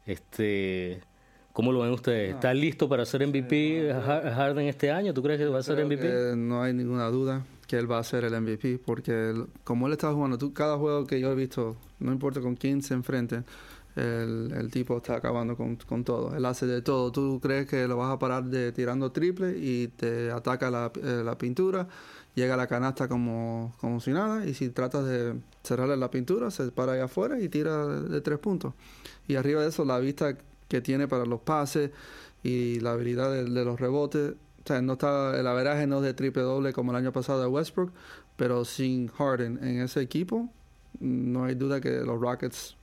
Este, 0.07 1.01
¿Cómo 1.53 1.73
lo 1.73 1.81
ven 1.81 1.93
ustedes? 1.93 2.35
¿Está 2.35 2.53
listo 2.53 2.89
para 2.89 3.07
ser 3.07 3.27
MVP 3.27 3.95
Harden 3.95 4.67
este 4.67 4.91
año? 4.91 5.15
¿Tú 5.15 5.23
crees 5.23 5.39
que 5.39 5.47
va 5.47 5.61
a 5.61 5.63
ser 5.63 5.85
MVP? 5.85 6.35
no 6.37 6.63
hay 6.63 6.73
ninguna 6.73 7.07
duda 7.07 7.45
que 7.67 7.79
él 7.79 7.91
va 7.91 7.99
a 7.99 8.05
ser 8.05 8.25
el 8.25 8.41
MVP, 8.41 8.81
porque 8.85 9.33
como 9.63 9.87
él 9.87 9.93
está 9.93 10.13
jugando, 10.13 10.37
tú, 10.37 10.53
cada 10.53 10.77
juego 10.77 11.07
que 11.07 11.21
yo 11.21 11.31
he 11.33 11.35
visto, 11.35 11.77
no 11.99 12.13
importa 12.13 12.41
con 12.41 12.57
quién 12.57 12.83
se 12.83 12.95
enfrente, 12.95 13.43
el, 13.97 14.71
tipo 14.73 14.97
está 14.97 15.17
acabando 15.17 15.57
con, 15.57 16.05
todo. 16.05 16.37
Él 16.37 16.45
hace 16.45 16.67
de 16.67 16.83
todo. 16.83 17.13
Tú 17.13 17.41
crees 17.41 17.67
que 17.67 17.87
lo 17.87 17.97
vas 17.97 18.13
a 18.13 18.19
parar 18.19 18.45
de 18.45 18.73
tirando 18.73 19.13
triple 19.13 19.57
y 19.59 19.89
te 19.89 20.31
ataca 20.31 20.71
la, 20.71 20.93
eh, 21.03 21.37
pintura, 21.39 21.89
llega 22.35 22.55
a 22.55 22.57
la 22.57 22.67
canasta 22.67 23.09
como, 23.09 23.75
como 23.81 24.01
si 24.01 24.11
nada, 24.11 24.47
y 24.47 24.55
si 24.55 24.71
tratas 24.71 25.07
de 25.07 25.35
cerrarle 25.63 25.97
la 25.97 26.11
pintura, 26.11 26.51
se 26.51 26.71
para 26.73 26.93
allá 26.93 27.05
afuera 27.05 27.41
y 27.41 27.49
tira 27.49 27.87
de, 27.87 28.21
tres 28.21 28.39
puntos. 28.39 28.75
Y 29.29 29.37
arriba 29.37 29.63
de 29.63 29.69
eso, 29.69 29.85
la 29.85 29.99
vista 29.99 30.37
que 30.69 30.81
tiene 30.81 31.09
para 31.09 31.25
los 31.25 31.41
pases 31.41 31.91
y 32.43 32.81
la 32.81 32.93
habilidad 32.93 33.33
de 33.33 33.65
los 33.65 33.81
rebotes 33.81 34.35
o 34.65 34.67
sea, 34.67 34.81
no 34.81 34.95
está 34.95 35.39
el 35.39 35.47
averaje 35.47 35.87
no 35.87 35.99
es 35.99 36.05
de 36.05 36.15
triple 36.15 36.43
doble 36.43 36.73
como 36.73 36.93
el 36.93 36.97
año 36.97 37.13
pasado 37.13 37.41
de 37.41 37.47
Westbrook, 37.47 37.93
pero 38.37 38.65
sin 38.65 39.09
Harden 39.09 39.63
en 39.63 39.81
ese 39.81 40.01
equipo, 40.01 40.49
no 41.01 41.45
hay 41.45 41.55
duda 41.55 41.83
que 41.83 42.01
los 42.01 42.19
Rockets 42.19 42.77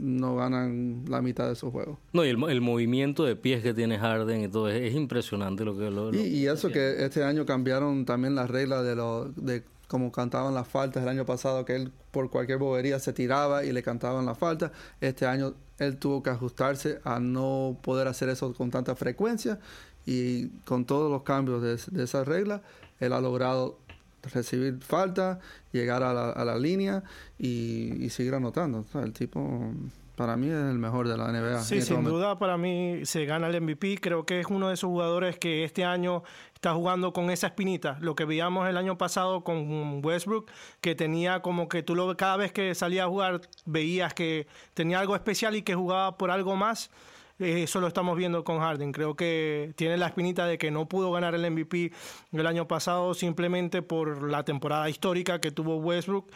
no 0.00 0.36
ganan 0.36 1.04
la 1.08 1.22
mitad 1.22 1.46
de 1.46 1.54
esos 1.54 1.72
juegos. 1.72 1.98
No, 2.12 2.24
y 2.24 2.28
el, 2.28 2.60
movimiento 2.60 3.24
de 3.24 3.36
pies 3.36 3.62
que 3.62 3.74
tiene 3.74 3.98
Harden 3.98 4.42
y 4.42 4.48
todo, 4.48 4.68
es, 4.68 4.94
impresionante 4.94 5.64
lo 5.64 5.76
que 5.76 5.90
lo, 5.90 6.14
y, 6.14 6.18
y, 6.18 6.46
eso 6.46 6.70
que 6.70 7.04
este 7.04 7.24
año 7.24 7.46
cambiaron 7.46 8.04
también 8.04 8.34
las 8.34 8.50
reglas 8.50 8.84
de 8.84 8.96
lo 8.96 9.26
de 9.36 9.62
cómo 9.88 10.12
cantaban 10.12 10.54
las 10.54 10.68
faltas 10.68 11.02
el 11.02 11.08
año 11.08 11.24
pasado, 11.24 11.64
que 11.64 11.74
él 11.74 11.92
por 12.10 12.30
cualquier 12.30 12.58
bobería 12.58 12.98
se 13.00 13.12
tiraba 13.12 13.64
y 13.64 13.72
le 13.72 13.82
cantaban 13.82 14.26
las 14.26 14.38
faltas. 14.38 14.70
Este 15.00 15.26
año 15.26 15.54
él 15.78 15.96
tuvo 15.96 16.22
que 16.22 16.30
ajustarse 16.30 17.00
a 17.04 17.18
no 17.18 17.78
poder 17.82 18.06
hacer 18.08 18.28
eso 18.28 18.52
con 18.52 18.70
tanta 18.70 18.94
frecuencia 18.94 19.58
y 20.06 20.48
con 20.64 20.84
todos 20.84 21.10
los 21.10 21.22
cambios 21.22 21.62
de, 21.62 22.02
esa 22.02 22.24
regla, 22.24 22.62
él 23.00 23.12
ha 23.12 23.20
logrado 23.20 23.78
recibir 24.22 24.78
falta, 24.80 25.38
llegar 25.72 26.02
a 26.02 26.12
la, 26.12 26.30
a 26.30 26.44
la 26.44 26.58
línea 26.58 27.02
y, 27.38 28.08
seguir 28.10 28.34
anotando. 28.34 28.84
el 28.94 29.12
tipo 29.12 29.72
para 30.18 30.36
mí 30.36 30.48
es 30.48 30.54
el 30.54 30.78
mejor 30.78 31.06
de 31.06 31.16
la 31.16 31.30
NBA. 31.30 31.62
Sí, 31.62 31.80
sin 31.80 32.02
duda 32.02 32.40
para 32.40 32.58
mí 32.58 33.02
se 33.04 33.24
gana 33.24 33.46
el 33.46 33.60
MVP. 33.60 33.98
Creo 34.00 34.26
que 34.26 34.40
es 34.40 34.46
uno 34.48 34.66
de 34.66 34.74
esos 34.74 34.88
jugadores 34.88 35.38
que 35.38 35.62
este 35.62 35.84
año 35.84 36.24
está 36.54 36.74
jugando 36.74 37.12
con 37.12 37.30
esa 37.30 37.46
espinita. 37.46 37.98
Lo 38.00 38.16
que 38.16 38.24
veíamos 38.24 38.68
el 38.68 38.76
año 38.76 38.98
pasado 38.98 39.44
con 39.44 40.04
Westbrook, 40.04 40.50
que 40.80 40.96
tenía 40.96 41.40
como 41.40 41.68
que 41.68 41.84
tú 41.84 41.94
lo 41.94 42.16
cada 42.16 42.36
vez 42.36 42.50
que 42.50 42.74
salía 42.74 43.04
a 43.04 43.08
jugar 43.08 43.42
veías 43.64 44.12
que 44.12 44.48
tenía 44.74 44.98
algo 44.98 45.14
especial 45.14 45.54
y 45.54 45.62
que 45.62 45.76
jugaba 45.76 46.18
por 46.18 46.32
algo 46.32 46.56
más. 46.56 46.90
Eh, 47.38 47.62
eso 47.64 47.80
lo 47.80 47.86
estamos 47.86 48.16
viendo 48.16 48.44
con 48.44 48.58
Harden. 48.58 48.92
Creo 48.92 49.14
que 49.14 49.72
tiene 49.76 49.96
la 49.96 50.06
espinita 50.06 50.46
de 50.46 50.58
que 50.58 50.70
no 50.70 50.88
pudo 50.88 51.12
ganar 51.12 51.34
el 51.34 51.50
MVP 51.50 51.92
el 52.32 52.46
año 52.46 52.66
pasado 52.66 53.14
simplemente 53.14 53.82
por 53.82 54.28
la 54.28 54.44
temporada 54.44 54.88
histórica 54.90 55.40
que 55.40 55.50
tuvo 55.50 55.76
Westbrook. 55.76 56.30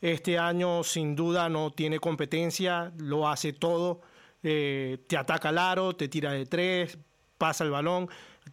Este 0.00 0.38
año 0.38 0.82
sin 0.82 1.14
duda 1.14 1.48
no 1.48 1.70
tiene 1.70 1.98
competencia, 1.98 2.92
lo 2.98 3.28
hace 3.28 3.52
todo. 3.52 4.00
Eh, 4.42 5.04
te 5.06 5.16
ataca 5.16 5.50
al 5.50 5.58
aro, 5.58 5.94
te 5.94 6.08
tira 6.08 6.32
de 6.32 6.46
tres, 6.46 6.98
pasa 7.38 7.64
el 7.64 7.70
balón. 7.70 8.08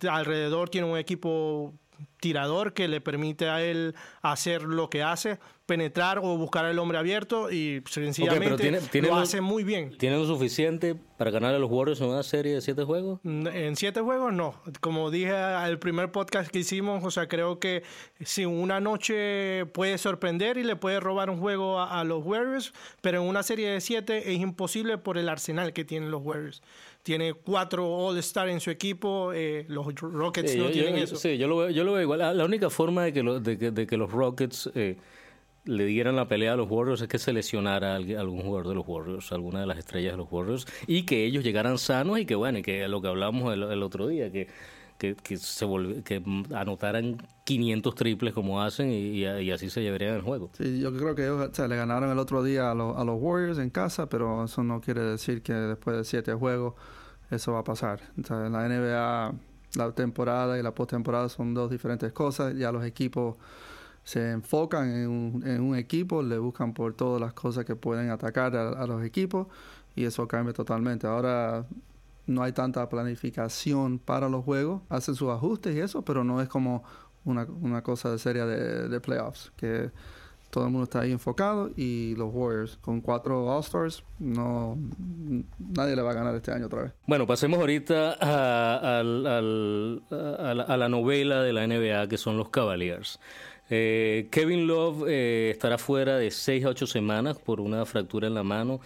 Alrededor 0.08 0.70
tiene 0.70 0.88
un 0.88 0.98
equipo 0.98 1.74
tirador 2.20 2.74
que 2.74 2.88
le 2.88 3.02
permite 3.02 3.50
a 3.50 3.64
él 3.64 3.96
hacer 4.22 4.64
lo 4.64 4.90
que 4.90 5.04
hace, 5.04 5.40
penetrar 5.68 6.18
o 6.20 6.38
buscar 6.38 6.64
al 6.66 6.80
hombre 6.80 6.98
abierto 6.98 7.52
y 7.52 7.84
sencillamente 7.90 9.02
lo 9.02 9.16
hace 9.18 9.42
muy 9.42 9.66
bien. 9.66 9.96
¿Tiene 9.98 10.16
lo 10.16 10.26
suficiente 10.26 10.96
para 11.18 11.30
ganar 11.30 11.54
a 11.54 11.60
los 11.60 11.70
Warriors 11.70 12.00
en 12.00 12.08
una 12.08 12.24
serie 12.24 12.56
de 12.56 12.62
siete 12.62 12.86
juegos? 12.86 13.20
En 13.24 13.76
siete 13.76 14.00
juegos 14.00 14.34
no. 14.34 14.56
Como 14.80 15.12
dije 15.12 15.36
al 15.36 15.78
primer 15.78 16.10
podcast 16.10 16.50
que 16.50 16.60
hicimos, 16.60 17.04
o 17.04 17.12
sea, 17.12 17.28
creo 17.28 17.60
que 17.60 17.84
si 18.24 18.46
una 18.46 18.80
noche 18.80 19.66
puede 19.74 19.98
sorprender 19.98 20.58
y 20.58 20.64
le 20.64 20.78
puede 20.78 21.02
robar 21.02 21.30
un 21.30 21.40
juego 21.40 21.82
a, 21.82 22.04
los 22.06 22.26
Warriors, 22.26 22.74
pero 23.02 23.22
en 23.22 23.28
una 23.28 23.44
serie 23.44 23.70
de 23.70 23.82
siete 23.82 24.32
es 24.34 24.40
imposible 24.40 24.98
por 24.98 25.18
el 25.18 25.28
arsenal 25.28 25.74
que 25.74 25.84
tienen 25.84 26.10
los 26.10 26.24
Warriors 26.24 26.64
tiene 27.04 27.34
cuatro 27.34 27.88
All-Star 27.88 28.50
en 28.50 28.60
su 28.60 28.70
equipo, 28.70 29.32
eh, 29.34 29.64
los 29.70 29.96
Rockets 29.96 30.58
no 30.58 30.68
tienen 30.68 30.98
eso. 30.98 31.16
Sí, 31.16 31.38
yo 31.38 31.48
lo 31.48 31.56
veo, 31.56 31.70
yo 31.70 31.86
lo 31.86 31.94
veo 31.94 32.02
igual. 32.02 32.20
La, 32.20 32.44
única 32.44 32.70
forma 32.70 33.06
de 33.06 33.14
que, 33.14 33.24
de 33.24 33.88
que, 33.88 33.96
los 33.96 34.12
Rockets 34.12 34.70
eh, 34.76 34.98
le 35.68 35.86
dieran 35.86 36.16
la 36.16 36.28
pelea 36.28 36.54
a 36.54 36.56
los 36.56 36.70
Warriors 36.70 37.02
es 37.02 37.08
que 37.08 37.20
se 37.20 37.34
lesionara 37.34 37.94
a 37.94 37.96
algún 37.98 38.42
jugador 38.42 38.70
de 38.70 38.76
los 38.76 38.88
Warriors, 38.88 39.32
alguna 39.32 39.62
de 39.62 39.68
las 39.68 39.78
estrellas 39.78 40.14
de 40.14 40.18
los 40.18 40.32
Warriors, 40.32 40.66
y 40.88 41.04
que 41.04 41.26
ellos 41.26 41.44
llegaran 41.44 41.78
sanos 41.78 42.20
y 42.20 42.26
que, 42.26 42.36
bueno, 42.36 42.60
y 42.60 42.62
que 42.64 42.88
lo 42.88 43.02
que 43.02 43.08
hablamos 43.08 43.54
el, 43.54 43.84
otro 43.84 44.08
día, 44.08 44.32
que, 44.32 44.48
que, 44.98 45.16
se 45.38 45.68
que 46.04 46.24
anotaran 46.54 47.18
500 47.44 47.96
triples 47.96 48.34
como 48.34 48.62
hacen 48.62 48.92
y, 48.92 49.26
así 49.26 49.70
se 49.70 49.82
llevarían 49.82 50.16
el 50.16 50.22
juego. 50.22 50.50
Sí, 50.58 50.80
yo 50.80 50.96
creo 50.96 51.16
que 51.16 51.24
ellos 51.24 51.58
le 51.58 51.76
ganaron 51.76 52.10
el 52.10 52.20
otro 52.20 52.44
día 52.44 52.70
a, 52.70 52.72
a 52.72 53.04
los 53.04 53.22
Warriors 53.22 53.60
en 53.60 53.70
casa, 53.70 54.10
pero 54.10 54.46
eso 54.46 54.64
no 54.64 54.82
quiere 54.82 55.02
decir 55.02 55.42
que 55.44 55.54
después 55.54 55.98
de 55.98 56.04
siete 56.04 56.34
juegos 56.34 56.74
eso 57.30 57.54
va 57.54 57.60
a 57.60 57.64
pasar. 57.64 58.02
en 58.16 58.52
la 58.52 58.68
NBA 58.68 59.36
la 59.76 59.92
temporada 59.92 60.58
y 60.58 60.64
la 60.64 60.74
postemporada 60.74 61.30
son 61.30 61.54
dos 61.54 61.70
diferentes 61.70 62.12
cosas. 62.12 62.56
Ya 62.56 62.72
los 62.72 62.86
equipos 62.86 63.36
se 64.08 64.32
enfocan 64.32 64.90
en 64.90 65.10
un, 65.10 65.44
en 65.46 65.60
un, 65.60 65.76
equipo, 65.76 66.24
le 66.24 66.38
buscan 66.38 66.74
por 66.74 66.94
todas 66.94 67.20
las 67.20 67.34
cosas 67.34 67.66
que 67.66 67.76
pueden 67.76 68.10
atacar 68.10 68.56
a, 68.56 68.88
los 68.88 69.04
equipos 69.04 69.48
y 69.98 70.06
eso 70.06 70.26
cambia 70.30 70.54
totalmente. 70.54 71.06
Ahora 71.06 71.66
no 72.26 72.42
hay 72.42 72.54
tanta 72.54 72.88
planificación 72.88 74.00
para 74.00 74.30
los 74.30 74.46
juegos, 74.46 74.82
hacen 74.88 75.14
sus 75.14 75.30
ajustes 75.30 75.76
y 75.76 75.82
eso, 75.82 76.04
pero 76.04 76.24
no 76.24 76.42
es 76.42 76.48
como 76.48 76.86
una, 77.26 77.46
una 77.60 77.84
cosa 77.84 78.10
de 78.10 78.18
serie 78.18 78.46
de, 78.46 78.88
de 78.88 79.00
playoffs, 79.02 79.52
que 79.58 79.92
todo 80.50 80.66
el 80.66 80.72
mundo 80.72 80.86
está 80.86 81.02
ahí 81.02 81.12
enfocado 81.12 81.72
y 81.76 82.16
los 82.16 82.34
Warriors 82.34 82.78
con 82.78 83.02
cuatro 83.02 83.46
All-Stars 83.54 84.04
no 84.20 84.78
nadie 85.60 85.96
le 85.96 86.02
va 86.02 86.12
a 86.12 86.14
ganar 86.14 86.34
este 86.36 86.52
año 86.52 86.68
otra 86.68 86.84
vez. 86.84 86.94
Bueno, 87.06 87.28
pasemos 87.28 87.60
ahorita 87.60 88.16
a, 88.20 89.04
la, 89.04 90.90
novela 90.90 91.44
de 91.44 91.54
la 91.54 91.68
NBA 91.68 92.08
que 92.08 92.18
son 92.18 92.38
los 92.38 92.50
Cavaliers. 92.50 93.20
Eh, 93.70 94.28
Kevin 94.32 94.68
Love 94.68 95.06
eh, 95.10 95.50
estará 95.52 95.78
fuera 95.78 96.18
de 96.18 96.32
6 96.32 96.66
a 96.66 96.70
8 96.70 96.88
semanas 96.88 97.38
por 97.38 97.60
una 97.60 97.86
fractura 97.86 98.28
en 98.28 98.34
la 98.34 98.44
mano. 98.44 98.80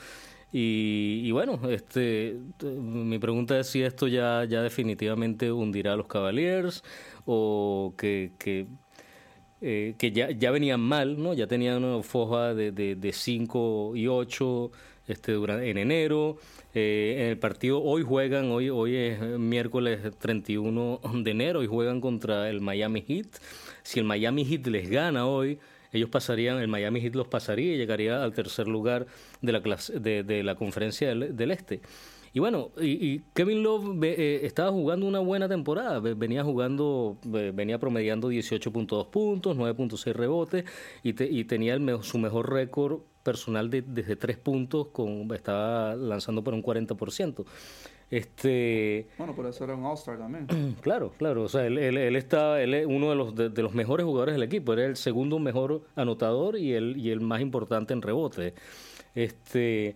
Y, 0.53 1.31
bueno, 1.31 1.61
este, 1.69 2.37
mi 2.61 3.17
pregunta 3.19 3.57
es 3.57 3.67
si 3.67 3.83
esto 3.83 4.07
ya, 4.07 4.43
ya 4.43 4.61
definitivamente 4.61 5.49
hundirá 5.49 5.93
a 5.93 5.95
los 5.95 6.07
Cavaliers 6.07 6.83
o 7.25 7.93
que, 7.97 8.33
que, 8.37 8.67
eh, 9.61 9.95
ya, 10.13 10.31
ya 10.31 10.51
venían 10.51 10.81
mal, 10.81 11.21
¿no? 11.21 11.33
Ya 11.33 11.47
tenían 11.47 11.83
una 11.83 12.03
foja 12.03 12.53
de, 12.53 12.71
de, 12.71 13.13
5 13.13 13.93
y 13.95 14.07
8 14.07 14.71
este, 15.11 15.33
durante, 15.33 15.69
en 15.69 15.77
enero. 15.77 16.37
Eh, 16.73 17.15
en 17.19 17.25
el 17.27 17.37
partido 17.37 17.81
hoy 17.81 18.01
juegan, 18.01 18.49
hoy, 18.51 18.69
hoy 18.69 18.95
es 18.95 19.19
miércoles 19.19 19.99
31 20.19 21.01
de 21.13 21.31
enero 21.31 21.63
y 21.63 21.67
juegan 21.67 22.01
contra 22.01 22.49
el 22.49 22.61
Miami 22.61 23.03
Heat. 23.07 23.27
Si 23.83 23.99
el 23.99 24.05
Miami 24.05 24.45
Heat 24.45 24.67
les 24.67 24.89
gana 24.89 25.27
hoy, 25.27 25.59
ellos 25.91 26.09
pasarían, 26.09 26.59
el 26.59 26.67
Miami 26.67 27.01
Heat 27.01 27.15
los 27.15 27.27
pasaría 27.27 27.73
y 27.73 27.77
llegaría 27.77 28.23
al 28.23 28.33
tercer 28.33 28.67
lugar 28.67 29.07
de 29.41 29.51
la, 29.51 29.61
clase, 29.61 29.99
de, 29.99 30.43
la 30.43 30.55
conferencia 30.55 31.13
del, 31.13 31.51
Este. 31.51 31.81
Y 32.33 32.39
bueno, 32.39 32.71
y, 32.79 33.19
Kevin 33.33 33.61
Love 33.61 34.01
eh, 34.03 34.39
estaba 34.43 34.71
jugando 34.71 35.05
una 35.05 35.19
buena 35.19 35.49
temporada, 35.49 35.99
venía 35.99 36.45
jugando, 36.45 37.17
venía 37.25 37.77
promediando 37.77 38.31
18.2 38.31 39.09
puntos, 39.09 39.57
9.6 39.57 40.13
rebotes 40.13 40.63
y, 41.03 41.09
y 41.23 41.43
tenía 41.43 41.73
el, 41.73 42.03
su 42.03 42.17
mejor 42.19 42.49
récord 42.49 43.01
personal 43.23 43.69
de, 43.69 43.81
desde 43.81 44.15
3 44.15 44.37
puntos, 44.37 44.87
con, 44.87 45.31
estaba 45.33 45.95
lanzando 45.95 46.43
por 46.43 46.53
un 46.53 46.63
40%. 46.63 47.45
Este, 48.09 49.07
bueno, 49.17 49.33
por 49.33 49.45
eso 49.45 49.63
era 49.63 49.73
un 49.73 49.85
All-Star 49.85 50.17
también. 50.17 50.47
Claro, 50.81 51.13
claro. 51.17 51.43
O 51.43 51.47
sea, 51.47 51.65
él, 51.65 51.77
él, 51.77 51.97
él 51.97 52.15
está, 52.17 52.61
él 52.61 52.73
es 52.73 52.85
uno 52.85 53.09
de 53.09 53.15
los, 53.15 53.35
de, 53.35 53.61
los 53.61 53.73
mejores 53.73 54.05
jugadores 54.05 54.35
del 54.35 54.43
equipo. 54.43 54.73
Era 54.73 54.85
el 54.85 54.97
segundo 54.97 55.39
mejor 55.39 55.83
anotador 55.95 56.57
y 56.57 56.73
el, 56.73 56.97
y 56.97 57.09
el 57.11 57.21
más 57.21 57.39
importante 57.39 57.93
en 57.93 58.01
rebote. 58.01 58.53
Este, 59.15 59.95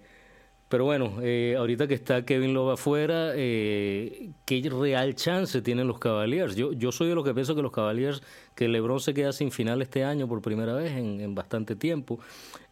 pero 0.69 0.85
bueno, 0.85 1.17
eh, 1.21 1.55
ahorita 1.57 1.87
que 1.87 1.93
está 1.93 2.25
Kevin 2.25 2.53
Love 2.53 2.73
afuera, 2.73 3.33
eh, 3.35 4.31
¿qué 4.45 4.67
real 4.69 5.13
chance 5.15 5.61
tienen 5.61 5.87
los 5.87 5.99
Cavaliers? 5.99 6.55
Yo, 6.55 6.73
yo 6.73 6.91
soy 6.91 7.09
de 7.09 7.15
los 7.15 7.23
que 7.23 7.33
pienso 7.33 7.55
que 7.55 7.61
los 7.61 7.71
Cavaliers, 7.71 8.23
que 8.55 8.67
LeBron 8.67 8.99
se 8.99 9.13
queda 9.13 9.33
sin 9.33 9.51
final 9.51 9.81
este 9.81 10.03
año 10.03 10.27
por 10.27 10.41
primera 10.41 10.73
vez 10.73 10.93
en, 10.93 11.35
bastante 11.35 11.75
tiempo. 11.75 12.19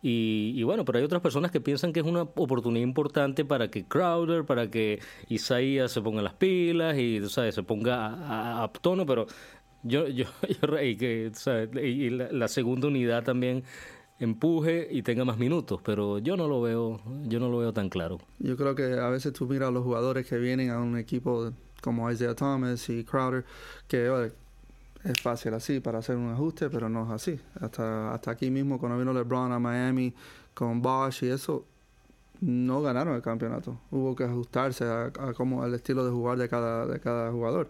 Y, 0.02 0.62
bueno, 0.64 0.86
pero 0.86 0.98
hay 1.00 1.06
otras 1.06 1.22
personas 1.22 1.52
que 1.52 1.62
piensan 1.62 1.94
que 1.94 2.00
es 2.00 2.06
una 2.06 2.24
oportunidad 2.24 2.84
importante 2.84 3.46
para 3.46 3.70
que 3.70 3.86
Crowder, 3.86 4.46
para 4.46 4.70
que 4.70 5.00
Isaiah 5.30 5.88
se 5.88 6.02
ponga 6.02 6.22
las 6.22 6.34
pilas 6.34 6.98
y 6.98 7.22
¿sabes? 7.30 7.56
se 7.56 7.64
ponga 7.64 8.64
a, 8.64 8.72
tono, 8.82 9.06
pero 9.06 9.28
yo, 9.84 10.08
yo, 10.08 10.26
y, 10.82 10.96
que, 10.96 11.32
y 11.82 12.10
la 12.10 12.48
segunda 12.48 12.88
unidad 12.88 13.24
también 13.24 13.64
empuje 14.20 14.88
y 14.90 15.02
tenga 15.02 15.26
más 15.26 15.38
minutos, 15.38 15.82
pero 15.84 16.20
yo 16.20 16.38
no 16.38 16.48
lo 16.48 16.62
veo, 16.62 17.02
yo 17.24 17.40
no 17.40 17.50
lo 17.50 17.58
veo 17.58 17.74
tan 17.74 17.90
claro. 17.90 18.20
Yo 18.40 18.56
creo 18.56 18.76
que 18.76 18.94
a 18.94 19.10
veces 19.10 19.34
tú 19.34 19.48
miras 19.48 19.70
a 19.70 19.72
los 19.72 19.84
jugadores 19.84 20.28
que 20.28 20.38
vienen 20.38 20.70
a 20.70 20.80
un 20.80 20.98
equipo 20.98 21.52
como 21.82 22.10
Isaiah 22.10 22.36
Thomas 22.36 22.90
y 22.90 23.04
Crowder, 23.04 23.44
que 23.88 24.32
es 25.04 25.22
fácil 25.22 25.54
así 25.54 25.80
para 25.80 26.00
hacer 26.00 26.16
un 26.16 26.32
ajuste, 26.32 26.70
pero 26.70 26.90
no 26.90 27.06
es 27.06 27.12
así. 27.12 27.40
Hasta, 27.60 28.14
hasta 28.14 28.32
aquí 28.32 28.50
mismo, 28.50 28.80
cuando 28.80 28.98
vino 28.98 29.14
LeBron 29.14 29.52
a 29.52 29.60
Miami 29.60 30.14
con 30.54 30.82
Bosch 30.82 31.24
y 31.24 31.30
eso, 31.30 31.66
no 32.42 32.82
ganaron 32.82 33.16
el 33.16 33.22
campeonato. 33.22 33.80
Hubo 33.92 34.16
que 34.16 34.24
ajustarse 34.24 34.86
a, 34.86 35.06
a 35.06 35.34
cómo, 35.34 35.64
al 35.64 35.74
estilo 35.74 36.06
de 36.06 36.12
jugar 36.12 36.38
de 36.38 36.48
cada, 36.48 36.86
de 36.86 37.00
cada 37.00 37.32
jugador. 37.32 37.70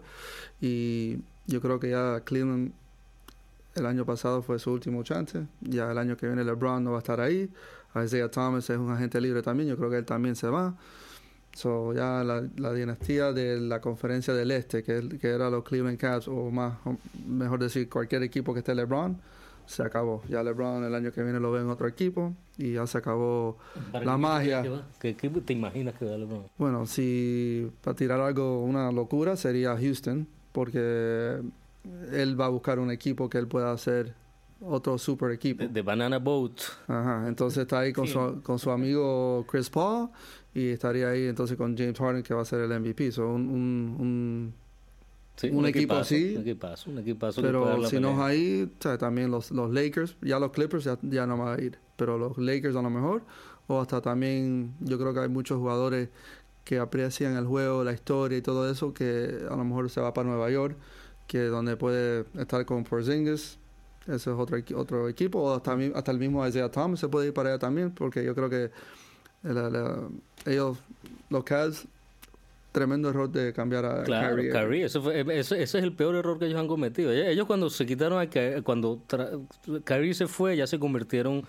Y 0.60 1.18
yo 1.46 1.60
creo 1.60 1.80
que 1.80 1.90
ya 1.90 2.20
Cleveland 2.24 2.72
el 3.74 3.86
año 3.86 4.04
pasado 4.04 4.42
fue 4.42 4.58
su 4.58 4.72
último 4.72 5.02
chance. 5.02 5.46
Ya 5.60 5.90
el 5.90 5.98
año 5.98 6.16
que 6.16 6.26
viene 6.26 6.44
LeBron 6.44 6.84
no 6.84 6.92
va 6.92 6.98
a 6.98 7.00
estar 7.00 7.20
ahí. 7.20 7.50
Isaiah 7.94 8.30
Thomas 8.30 8.68
es 8.70 8.78
un 8.78 8.90
agente 8.90 9.20
libre 9.20 9.42
también. 9.42 9.68
Yo 9.68 9.76
creo 9.76 9.90
que 9.90 9.98
él 9.98 10.04
también 10.04 10.36
se 10.36 10.48
va. 10.48 10.74
So, 11.54 11.92
ya 11.94 12.24
la, 12.24 12.72
dinastía 12.72 13.32
de 13.32 13.60
la 13.60 13.80
conferencia 13.80 14.34
del 14.34 14.50
este, 14.50 14.82
que, 14.82 15.18
que 15.20 15.28
era 15.28 15.48
los 15.50 15.62
Cleveland 15.62 15.98
Cavs, 15.98 16.26
o 16.26 16.50
más, 16.50 16.78
mejor 17.26 17.60
decir, 17.60 17.88
cualquier 17.88 18.24
equipo 18.24 18.52
que 18.52 18.58
esté 18.58 18.74
LeBron, 18.74 19.20
se 19.66 19.82
acabó. 19.82 20.22
Ya 20.28 20.42
LeBron 20.42 20.84
el 20.84 20.94
año 20.94 21.12
que 21.12 21.22
viene 21.22 21.40
lo 21.40 21.52
ve 21.52 21.60
en 21.60 21.70
otro 21.70 21.86
equipo 21.86 22.34
y 22.58 22.72
ya 22.72 22.86
se 22.86 22.98
acabó 22.98 23.58
la 23.92 24.16
magia. 24.16 24.62
¿Qué, 25.00 25.16
¿Qué, 25.16 25.30
te 25.30 25.52
imaginas 25.52 25.94
que 25.94 26.04
va 26.04 26.16
LeBron? 26.16 26.46
Bueno, 26.58 26.86
si 26.86 27.70
para 27.82 27.96
tirar 27.96 28.20
algo, 28.20 28.62
una 28.62 28.90
locura, 28.92 29.36
sería 29.36 29.76
Houston, 29.76 30.26
porque 30.52 31.40
él 32.12 32.40
va 32.40 32.46
a 32.46 32.48
buscar 32.48 32.78
un 32.78 32.90
equipo 32.90 33.28
que 33.28 33.38
él 33.38 33.46
pueda 33.46 33.72
hacer 33.72 34.14
otro 34.66 34.98
super 34.98 35.30
equipo. 35.30 35.66
De, 35.66 35.82
Banana 35.82 36.18
Boat. 36.18 36.60
Ajá, 36.86 37.24
entonces 37.28 37.62
está 37.62 37.80
ahí 37.80 37.92
con, 37.92 38.06
su, 38.06 38.40
con 38.42 38.58
su 38.58 38.70
amigo 38.70 39.44
Chris 39.48 39.70
Paul 39.70 40.10
y 40.54 40.68
estaría 40.68 41.08
ahí 41.08 41.26
entonces 41.26 41.56
con 41.56 41.76
James 41.76 41.98
Harden 41.98 42.22
que 42.22 42.34
va 42.34 42.42
a 42.42 42.44
ser 42.44 42.60
el 42.60 42.80
MVP. 42.80 43.12
So, 43.12 43.28
un, 43.28 43.42
un, 43.48 44.54
un, 45.50 45.66
equipo 45.66 45.94
así. 45.94 46.34
Un 46.36 46.42
equipazo, 46.42 46.90
un 46.90 46.98
equipazo 46.98 47.42
pero 47.42 47.84
si 47.86 47.98
no 48.00 48.12
es 48.12 48.18
ahí, 48.18 48.72
también 48.98 49.30
los, 49.30 49.50
los 49.50 49.72
Lakers, 49.72 50.16
ya 50.22 50.38
los 50.38 50.52
Clippers 50.52 50.84
ya, 50.84 50.98
ya 51.02 51.26
no 51.26 51.36
van 51.36 51.58
a 51.58 51.62
ir, 51.62 51.78
pero 51.96 52.18
los 52.18 52.38
Lakers 52.38 52.76
a 52.76 52.82
lo 52.82 52.90
mejor, 52.90 53.22
o 53.66 53.80
hasta 53.80 54.00
también 54.00 54.74
yo 54.80 54.98
creo 54.98 55.12
que 55.12 55.20
hay 55.20 55.28
muchos 55.28 55.58
jugadores 55.58 56.08
que 56.64 56.78
aprecian 56.78 57.36
el 57.36 57.46
juego, 57.46 57.84
la 57.84 57.92
historia 57.92 58.38
y 58.38 58.42
todo 58.42 58.70
eso, 58.70 58.94
que 58.94 59.40
a 59.50 59.56
lo 59.56 59.64
mejor 59.64 59.90
se 59.90 60.00
va 60.00 60.14
para 60.14 60.28
Nueva 60.28 60.50
York 60.50 60.76
que 61.26 61.44
donde 61.44 61.76
puede 61.76 62.24
estar 62.38 62.64
con 62.66 62.84
Porzingis, 62.84 63.58
ese 64.06 64.14
es 64.14 64.36
otro, 64.36 64.58
otro 64.76 65.08
equipo, 65.08 65.40
o 65.40 65.54
hasta, 65.54 65.76
hasta 65.94 66.10
el 66.10 66.18
mismo 66.18 66.46
Isaiah 66.46 66.70
Thomas 66.70 67.00
se 67.00 67.08
puede 67.08 67.28
ir 67.28 67.34
para 67.34 67.50
allá 67.50 67.58
también, 67.58 67.90
porque 67.90 68.24
yo 68.24 68.34
creo 68.34 68.50
que 68.50 68.70
ellos, 70.46 70.78
los 71.30 71.44
Cavs, 71.44 71.86
tremendo 72.72 73.08
error 73.08 73.30
de 73.30 73.52
cambiar 73.52 73.84
a 73.84 74.02
claro, 74.02 74.36
Kyrie. 74.36 74.84
ese, 74.84 75.62
es 75.62 75.74
el 75.74 75.92
peor 75.92 76.16
error 76.16 76.38
que 76.38 76.46
ellos 76.46 76.58
han 76.58 76.66
cometido. 76.66 77.12
Ellos 77.12 77.46
cuando 77.46 77.70
se 77.70 77.86
quitaron 77.86 78.20
a 78.20 78.62
cuando 78.62 79.00
Kyrie 79.84 80.14
se 80.14 80.26
fue, 80.26 80.56
ya 80.56 80.66
se 80.66 80.78
convirtieron 80.78 81.44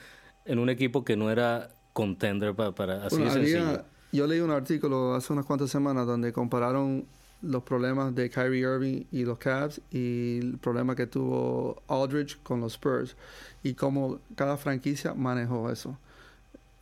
en 0.46 0.60
un 0.60 0.70
equipo 0.70 1.04
que 1.04 1.18
no 1.18 1.32
era 1.32 1.70
contender 1.94 2.54
para, 2.54 2.74
para 2.74 3.06
así 3.06 3.18
de 3.18 3.32
sencillo. 3.32 3.84
yo 4.12 4.28
leí 4.28 4.39
un 4.39 4.52
artículo 4.52 5.15
hace 5.15 5.34
unas 5.34 5.46
cuantas 5.46 5.72
semanas 5.72 6.06
donde 6.06 6.32
compararon 6.32 7.06
los 7.45 7.63
problemas 7.63 8.13
de 8.15 8.29
Kyrie 8.29 8.62
Irving 8.62 9.03
y 9.12 9.23
los 9.23 9.38
Cavs 9.38 9.81
y 9.91 10.39
el 10.39 10.58
problema 10.58 10.95
que 10.95 11.08
tuvo 11.08 11.81
Aldridge 11.88 12.38
con 12.43 12.62
los 12.62 12.73
Spurs 12.73 13.15
y 13.63 13.73
cómo 13.73 14.19
cada 14.36 14.58
franquicia 14.58 15.13
manejó 15.13 15.69
eso. 15.69 15.97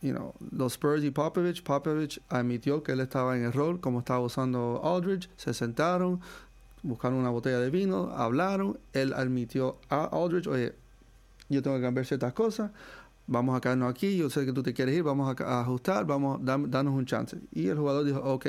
You 0.00 0.12
know, 0.12 0.34
los 0.50 0.72
Spurs 0.74 1.02
y 1.02 1.10
Popovich, 1.10 1.62
Popovich 1.62 2.20
admitió 2.28 2.82
que 2.82 2.92
él 2.92 3.00
estaba 3.00 3.36
en 3.36 3.44
error, 3.44 3.80
como 3.80 4.00
estaba 4.00 4.20
usando 4.20 4.82
Aldridge, 4.84 5.30
se 5.36 5.54
sentaron, 5.54 6.20
buscaron 6.82 7.18
una 7.18 7.30
botella 7.30 7.58
de 7.58 7.70
vino, 7.70 8.10
hablaron, 8.14 8.78
él 8.92 9.14
admitió 9.14 9.78
a 9.88 10.04
Aldridge, 10.04 10.46
oye, 10.46 10.74
yo 11.48 11.62
tengo 11.62 11.76
que 11.76 11.82
cambiar 11.82 12.04
ciertas 12.04 12.34
cosas, 12.34 12.70
vamos 13.26 13.56
a 13.56 13.60
quedarnos 13.60 13.90
aquí, 13.90 14.16
yo 14.16 14.28
sé 14.28 14.44
que 14.44 14.52
tú 14.52 14.62
te 14.62 14.74
quieres 14.74 14.94
ir, 14.94 15.02
vamos 15.02 15.34
a, 15.40 15.60
ajustar, 15.60 16.04
vamos, 16.04 16.40
a 16.40 16.58
darnos 16.58 16.94
un 16.94 17.06
chance. 17.06 17.38
Y 17.52 17.68
el 17.68 17.78
jugador 17.78 18.04
dijo, 18.04 18.20
ok, 18.20 18.46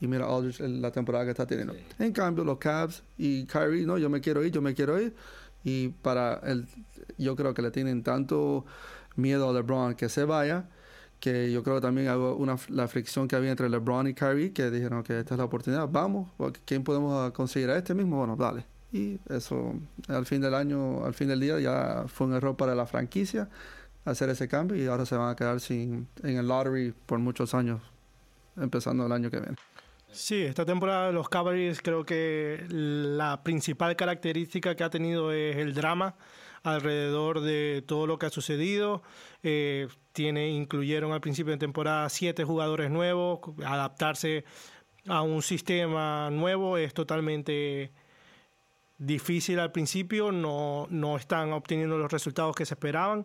y 0.00 0.06
mira 0.06 0.26
Aldridge 0.26 0.60
la 0.60 0.90
temporada 0.90 1.24
que 1.24 1.30
está 1.30 1.46
teniendo. 1.46 1.74
En 1.98 2.12
cambio, 2.12 2.44
los 2.44 2.58
Cavs 2.58 3.02
y 3.16 3.46
Kyrie, 3.46 3.86
no, 3.86 3.98
yo 3.98 4.10
me 4.10 4.20
quiero 4.20 4.44
ir, 4.44 4.52
yo 4.52 4.60
me 4.60 4.74
quiero 4.74 5.00
ir. 5.00 5.14
Y 5.64 5.88
para 5.88 6.34
el, 6.44 6.66
yo 7.18 7.34
creo 7.34 7.54
que 7.54 7.62
le 7.62 7.70
tienen 7.70 8.02
tanto 8.02 8.64
miedo 9.16 9.48
a 9.48 9.52
LeBron 9.52 9.94
que 9.94 10.08
se 10.08 10.24
vaya, 10.24 10.68
que 11.18 11.50
yo 11.50 11.62
creo 11.62 11.76
que 11.76 11.82
también 11.82 12.08
hago 12.08 12.36
una, 12.36 12.56
la 12.68 12.86
fricción 12.88 13.26
que 13.26 13.36
había 13.36 13.50
entre 13.50 13.68
LeBron 13.68 14.06
y 14.06 14.14
Kyrie, 14.14 14.52
que 14.52 14.70
dijeron 14.70 15.02
que 15.02 15.18
esta 15.18 15.34
es 15.34 15.38
la 15.38 15.44
oportunidad, 15.44 15.88
vamos, 15.88 16.30
¿quién 16.64 16.84
podemos 16.84 17.32
conseguir 17.32 17.70
a 17.70 17.78
este 17.78 17.94
mismo? 17.94 18.18
Bueno, 18.18 18.36
dale. 18.36 18.66
Y 18.92 19.18
eso, 19.28 19.74
al 20.08 20.26
fin 20.26 20.40
del 20.40 20.54
año, 20.54 21.04
al 21.04 21.14
fin 21.14 21.28
del 21.28 21.40
día, 21.40 21.58
ya 21.58 22.04
fue 22.06 22.26
un 22.28 22.34
error 22.34 22.56
para 22.56 22.74
la 22.74 22.86
franquicia 22.86 23.48
hacer 24.04 24.28
ese 24.30 24.46
cambio 24.46 24.76
y 24.76 24.86
ahora 24.86 25.04
se 25.04 25.16
van 25.16 25.30
a 25.30 25.36
quedar 25.36 25.60
sin 25.60 26.06
en 26.22 26.36
el 26.36 26.46
lottery 26.46 26.94
por 27.06 27.18
muchos 27.18 27.54
años, 27.54 27.82
empezando 28.56 29.04
el 29.04 29.12
año 29.12 29.30
que 29.30 29.40
viene. 29.40 29.56
Sí, 30.10 30.42
esta 30.42 30.64
temporada 30.64 31.08
de 31.08 31.12
los 31.12 31.28
Cavaliers 31.28 31.82
creo 31.82 32.04
que 32.04 32.64
la 32.68 33.42
principal 33.42 33.96
característica 33.96 34.74
que 34.74 34.84
ha 34.84 34.90
tenido 34.90 35.32
es 35.32 35.56
el 35.56 35.74
drama 35.74 36.16
alrededor 36.62 37.40
de 37.40 37.84
todo 37.86 38.06
lo 38.06 38.18
que 38.18 38.26
ha 38.26 38.30
sucedido. 38.30 39.02
Eh, 39.42 39.88
incluyeron 40.16 41.12
al 41.12 41.20
principio 41.20 41.52
de 41.52 41.58
temporada 41.58 42.08
siete 42.08 42.44
jugadores 42.44 42.90
nuevos. 42.90 43.40
Adaptarse 43.64 44.44
a 45.06 45.22
un 45.22 45.42
sistema 45.42 46.30
nuevo 46.30 46.78
es 46.78 46.94
totalmente 46.94 47.92
difícil 48.98 49.58
al 49.58 49.72
principio, 49.72 50.32
no, 50.32 50.86
no 50.88 51.16
están 51.16 51.52
obteniendo 51.52 51.98
los 51.98 52.10
resultados 52.10 52.56
que 52.56 52.64
se 52.64 52.74
esperaban. 52.74 53.24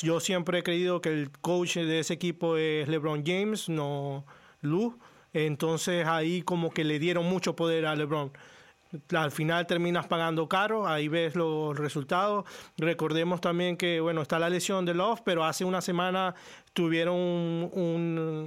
Yo 0.00 0.18
siempre 0.20 0.60
he 0.60 0.62
creído 0.62 1.00
que 1.00 1.10
el 1.10 1.30
coach 1.30 1.76
de 1.76 2.00
ese 2.00 2.14
equipo 2.14 2.56
es 2.56 2.88
LeBron 2.88 3.22
James, 3.24 3.68
no 3.68 4.24
Lou. 4.62 4.98
Entonces 5.32 6.06
ahí 6.06 6.42
como 6.42 6.70
que 6.70 6.84
le 6.84 6.98
dieron 6.98 7.26
mucho 7.26 7.54
poder 7.56 7.86
a 7.86 7.94
LeBron. 7.94 8.32
al 9.14 9.30
final 9.30 9.66
terminas 9.66 10.06
pagando 10.06 10.48
caro, 10.48 10.86
ahí 10.86 11.08
ves 11.08 11.36
los 11.36 11.76
resultados. 11.78 12.44
Recordemos 12.76 13.40
también 13.40 13.76
que, 13.76 14.00
bueno, 14.00 14.22
está 14.22 14.38
la 14.38 14.50
lesión 14.50 14.84
de 14.84 14.94
Love, 14.94 15.20
pero 15.24 15.44
hace 15.44 15.64
una 15.64 15.80
semana 15.80 16.34
tuvieron 16.72 17.18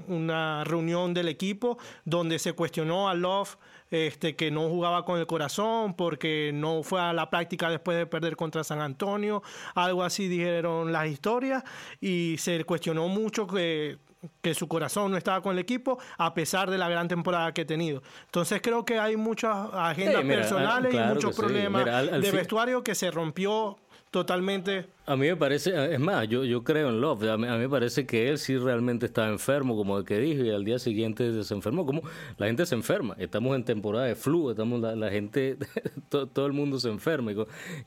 una 0.07 0.63
reunión 0.63 1.13
del 1.13 1.27
equipo 1.27 1.77
donde 2.05 2.39
se 2.39 2.53
cuestionó 2.53 3.09
a 3.09 3.13
Love 3.13 3.57
este, 3.93 4.35
que 4.35 4.49
no 4.49 4.69
jugaba 4.69 5.05
con 5.05 5.19
el 5.19 5.27
corazón 5.27 5.93
porque 5.93 6.49
no 6.51 6.81
fue 6.81 6.99
a 6.99 7.13
la 7.13 7.29
práctica 7.29 7.69
después 7.69 7.95
de 7.95 8.07
perder 8.07 8.35
contra 8.35 8.63
San 8.63 8.81
Antonio, 8.81 9.43
algo 9.75 10.03
así 10.03 10.27
dijeron 10.27 10.91
las 10.91 11.07
historias 11.07 11.63
y 12.01 12.37
se 12.39 12.63
cuestionó 12.65 13.07
mucho 13.07 13.45
que 13.45 13.99
que 14.41 14.53
su 14.53 14.67
corazón 14.67 15.11
no 15.11 15.17
estaba 15.17 15.41
con 15.41 15.53
el 15.53 15.59
equipo 15.59 15.97
a 16.17 16.33
pesar 16.33 16.69
de 16.69 16.77
la 16.77 16.89
gran 16.89 17.07
temporada 17.07 17.53
que 17.53 17.61
ha 17.61 17.67
tenido. 17.67 18.01
Entonces 18.25 18.61
creo 18.61 18.85
que 18.85 18.99
hay 18.99 19.17
muchas 19.17 19.55
agendas 19.73 20.23
personales 20.23 20.93
y 20.93 20.97
muchos 20.97 21.35
problemas 21.35 21.85
de 21.85 22.31
vestuario 22.31 22.83
que 22.83 22.95
se 22.95 23.11
rompió 23.11 23.77
totalmente. 24.13 24.85
A 25.07 25.15
mí 25.15 25.27
me 25.27 25.35
parece, 25.35 25.93
es 25.93 25.99
más, 25.99 26.29
yo, 26.29 26.45
yo 26.45 26.63
creo 26.63 26.89
en 26.89 27.01
Love. 27.01 27.23
A 27.23 27.37
mí, 27.37 27.47
me 27.47 27.67
parece 27.67 28.05
que 28.05 28.29
él 28.29 28.37
sí 28.37 28.57
realmente 28.57 29.07
estaba 29.07 29.27
enfermo, 29.27 29.75
como 29.75 29.97
el 29.97 30.05
que 30.05 30.19
dije, 30.19 30.43
y 30.43 30.49
al 30.51 30.63
día 30.63 30.77
siguiente 30.77 31.43
se 31.43 31.53
enfermó. 31.53 31.85
Como 31.85 32.03
la 32.37 32.45
gente 32.45 32.65
se 32.67 32.75
enferma. 32.75 33.15
Estamos 33.17 33.55
en 33.55 33.65
temporada 33.65 34.05
de 34.05 34.15
flu, 34.15 34.51
estamos 34.51 34.79
la, 34.79 35.09
gente, 35.09 35.57
todo, 36.09 36.45
el 36.45 36.53
mundo 36.53 36.79
se 36.79 36.89
enferma. 36.89 37.31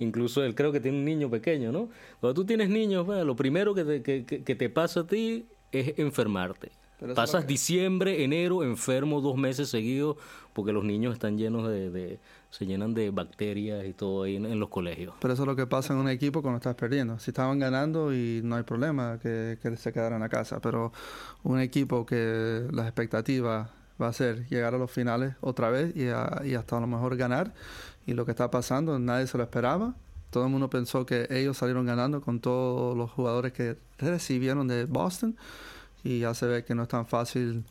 Incluso 0.01 0.43
él 0.43 0.57
creo 0.57 0.73
que 0.73 0.81
tiene 0.81 0.99
un 0.99 1.05
niño 1.05 1.31
pequeño, 1.31 1.71
¿no? 1.71 1.89
Cuando 2.21 2.35
tú 2.35 2.45
tienes 2.45 2.69
niños, 2.69 3.07
lo 3.07 3.37
primero 3.37 3.73
que 3.73 3.85
te, 3.85 4.03
que, 4.03 4.25
que 4.25 4.55
te 4.57 4.69
pasa 4.69 5.01
a 5.01 5.07
ti 5.07 5.47
es 5.73 5.99
enfermarte. 5.99 6.71
Pasas 7.15 7.47
diciembre, 7.47 8.25
enero 8.25 8.63
enfermo 8.63 9.21
dos 9.21 9.37
meses 9.37 9.69
seguidos 9.69 10.17
porque 10.55 10.73
los 10.73 10.83
niños 10.83 11.13
están 11.13 11.37
llenos 11.37 11.69
de, 11.69 12.19
se 12.49 12.65
llenan 12.65 12.95
de 12.95 13.11
bacterias 13.11 13.85
y 13.85 13.93
todo 13.93 14.23
ahí 14.23 14.37
en, 14.37 14.59
los 14.59 14.71
colegios. 14.71 15.15
Pero 15.21 15.35
eso 15.35 15.43
es 15.43 15.47
lo 15.47 15.55
que 15.55 15.67
pasa 15.67 15.93
en 15.93 15.99
un 15.99 16.09
equipo 16.09 16.41
cuando 16.41 16.57
estás 16.57 16.75
perdiendo. 16.75 17.19
Si 17.19 17.31
estaban 17.31 17.59
ganando 17.59 18.15
y 18.15 18.41
no 18.43 18.57
hay 18.57 18.63
problema 18.63 19.19
que, 19.21 19.59
se 19.77 19.93
quedaran 19.93 20.23
a 20.23 20.31
casa, 20.31 20.61
pero 20.61 20.93
un 21.43 21.61
equipo 21.61 22.07
que 22.07 22.67
las 22.73 22.87
expectativas 22.87 23.69
va 24.01 24.09
a 24.09 24.13
ser 24.15 24.47
llegar 24.49 24.75
a 24.75 24.79
los 24.79 24.91
finales 24.91 25.35
otra 25.43 25.69
vez 25.69 25.95
y, 25.95 26.05
y 26.49 26.55
hasta 26.55 26.79
a 26.79 26.81
lo 26.81 26.87
mejor 26.87 27.17
ganar 27.17 27.53
y 28.07 28.15
lo 28.15 28.25
que 28.25 28.31
está 28.31 28.51
pasando 28.51 28.99
nadie 28.99 29.27
se 29.27 29.37
lo 29.37 29.45
esperaba. 29.45 29.95
Todo 30.31 30.45
el 30.45 30.51
mundo 30.51 30.69
pensó 30.69 31.07
que 31.07 31.27
ellos 31.31 31.57
salieron 31.57 31.87
ganando 31.87 32.21
con 32.21 32.41
todos 32.41 32.97
los 32.97 33.11
jugadores 33.11 33.53
que 33.53 33.77
recibieron 33.99 34.69
de 34.69 34.85
Boston 34.85 35.37
y 36.05 36.21
ya 36.21 36.35
se 36.35 36.47
ve 36.47 36.65
que 36.65 36.75
no 36.75 36.83
es 36.83 36.89
tan 36.89 37.07
fácil 37.07 37.65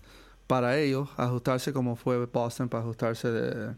para 0.47 0.77
ellos 0.77 1.09
ajustarse 1.17 1.73
como 1.73 1.95
fue 1.95 2.25
Boston 2.25 2.69
para 2.69 2.83
ajustarse 2.83 3.31
de... 3.31 3.75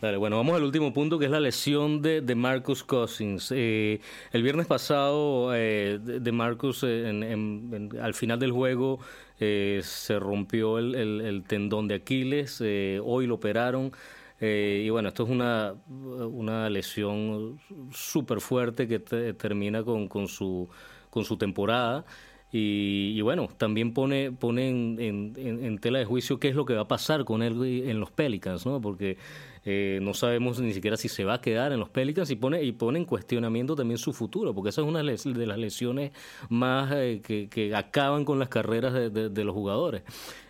Dale, 0.00 0.16
bueno, 0.16 0.36
vamos 0.36 0.54
al 0.54 0.62
último 0.62 0.92
punto 0.92 1.18
que 1.18 1.24
es 1.24 1.30
la 1.30 1.40
lesión 1.40 2.02
de, 2.02 2.20
de 2.20 2.34
Marcus 2.36 2.84
Cousins. 2.84 3.52
Eh, 3.52 4.00
el 4.30 4.44
viernes 4.44 4.68
pasado, 4.68 5.52
eh, 5.56 5.98
de 6.00 6.32
Marcus 6.32 6.84
eh, 6.86 7.90
al 8.00 8.14
final 8.14 8.38
del 8.38 8.52
juego 8.52 9.00
se 9.38 10.18
rompió 10.20 10.78
el, 10.78 10.94
el, 10.94 11.44
tendón 11.44 11.88
de 11.88 11.96
Aquiles, 11.96 12.60
hoy 12.60 13.26
lo 13.26 13.34
operaron. 13.34 13.92
Y 14.40 14.88
bueno, 14.90 15.08
esto 15.08 15.24
es 15.24 15.30
una, 15.30 15.74
una 15.88 16.70
lesión 16.70 17.58
súper 17.92 18.40
fuerte 18.40 18.86
que 18.86 19.00
termina 19.00 19.82
con, 19.82 20.08
con, 20.08 20.28
su, 20.28 20.68
con 21.10 21.24
su 21.24 21.36
temporada. 21.36 22.04
Y, 22.50 23.20
bueno, 23.20 23.48
también 23.58 23.92
pone, 23.92 24.32
pone 24.32 24.68
en, 24.70 25.78
tela 25.80 25.98
de 25.98 26.06
juicio 26.06 26.40
qué 26.40 26.48
es 26.48 26.54
lo 26.54 26.64
que 26.64 26.72
va 26.74 26.82
a 26.82 26.88
pasar 26.88 27.26
con 27.26 27.42
él 27.42 27.62
en 27.62 28.00
los 28.00 28.10
Pelicans, 28.10 28.64
¿no? 28.64 28.80
Porque 28.80 29.18
eh, 29.66 29.98
no 30.00 30.14
sabemos 30.14 30.58
ni 30.58 30.72
siquiera 30.72 30.96
si 30.96 31.10
se 31.10 31.24
va 31.24 31.34
a 31.34 31.40
quedar 31.42 31.72
en 31.72 31.80
los 31.80 31.90
Pelicans 31.90 32.30
y 32.30 32.36
pone, 32.36 32.62
y 32.62 32.72
pone 32.72 33.00
en 33.00 33.04
cuestionamiento 33.04 33.76
también 33.76 33.98
su 33.98 34.14
futuro, 34.14 34.54
porque 34.54 34.70
esa 34.70 34.80
es 34.80 34.86
una 34.86 35.02
de 35.02 35.46
las 35.46 35.58
lesiones 35.58 36.12
más 36.48 36.90
eh, 36.94 37.20
que, 37.22 37.74
acaban 37.74 38.24
con 38.24 38.38
las 38.38 38.48
carreras 38.48 38.94
de 38.94 39.44
los 39.44 39.54
jugadores. 39.54 40.04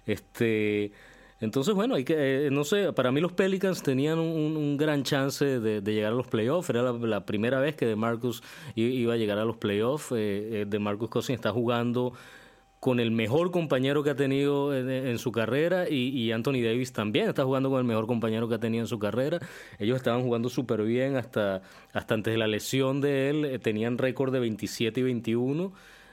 Este 0.06 0.92
entonces, 1.40 1.74
bueno, 1.74 1.94
hay 1.94 2.04
que, 2.04 2.46
eh, 2.46 2.50
no 2.50 2.64
sé, 2.64 2.92
para 2.92 3.12
mí 3.12 3.20
los 3.20 3.32
Pelicans 3.32 3.82
tenían 3.82 4.18
un, 4.18 4.76
gran 4.76 5.04
chance 5.04 5.60
de, 5.60 5.80
llegar 5.80 6.12
a 6.12 6.16
los 6.16 6.26
playoffs. 6.26 6.68
Era 6.70 6.92
la, 6.92 7.26
primera 7.26 7.60
vez 7.60 7.76
que 7.76 7.86
DeMarcus 7.86 8.42
iba 8.74 9.14
a 9.14 9.16
llegar 9.16 9.38
a 9.38 9.44
los 9.44 9.56
playoffs. 9.56 10.12
Eh, 10.12 10.62
eh 10.62 10.64
DeMarcus 10.68 11.08
Cousins 11.08 11.36
está 11.36 11.52
jugando 11.52 12.12
con 12.80 13.00
el 13.00 13.10
mejor 13.10 13.50
compañero 13.50 14.02
que 14.04 14.10
ha 14.10 14.14
tenido 14.14 14.74
en, 14.74 15.18
su 15.18 15.32
carrera 15.32 15.88
y, 15.88 16.30
Anthony 16.30 16.62
Davis 16.62 16.92
también 16.92 17.28
está 17.28 17.44
jugando 17.44 17.70
con 17.70 17.80
el 17.80 17.84
mejor 17.84 18.06
compañero 18.06 18.48
que 18.48 18.54
ha 18.54 18.60
tenido 18.60 18.82
en 18.82 18.88
su 18.88 18.98
carrera. 18.98 19.38
Ellos 19.78 19.96
estaban 19.96 20.22
jugando 20.22 20.48
súper 20.48 20.82
bien 20.82 21.16
hasta, 21.16 21.62
hasta 21.92 22.14
antes 22.14 22.32
de 22.32 22.38
la 22.38 22.46
lesión 22.46 23.00
de 23.00 23.30
él. 23.30 23.44
Eh, 23.44 23.58
tenían 23.58 23.98
récord 23.98 24.32
de 24.32 24.40
27 24.40 25.00
y 25.00 25.02
21. 25.02 25.72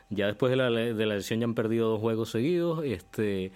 Ya 0.09 0.27
después 0.27 0.51
de 0.51 0.55
la, 0.55 0.69
de 0.69 1.05
la 1.05 1.15
lesión 1.15 1.39
ya 1.39 1.45
han 1.45 1.55
perdido 1.55 1.89
dos 1.89 1.99
juegos 1.99 2.29
seguidos. 2.31 2.83
Este 2.83 3.51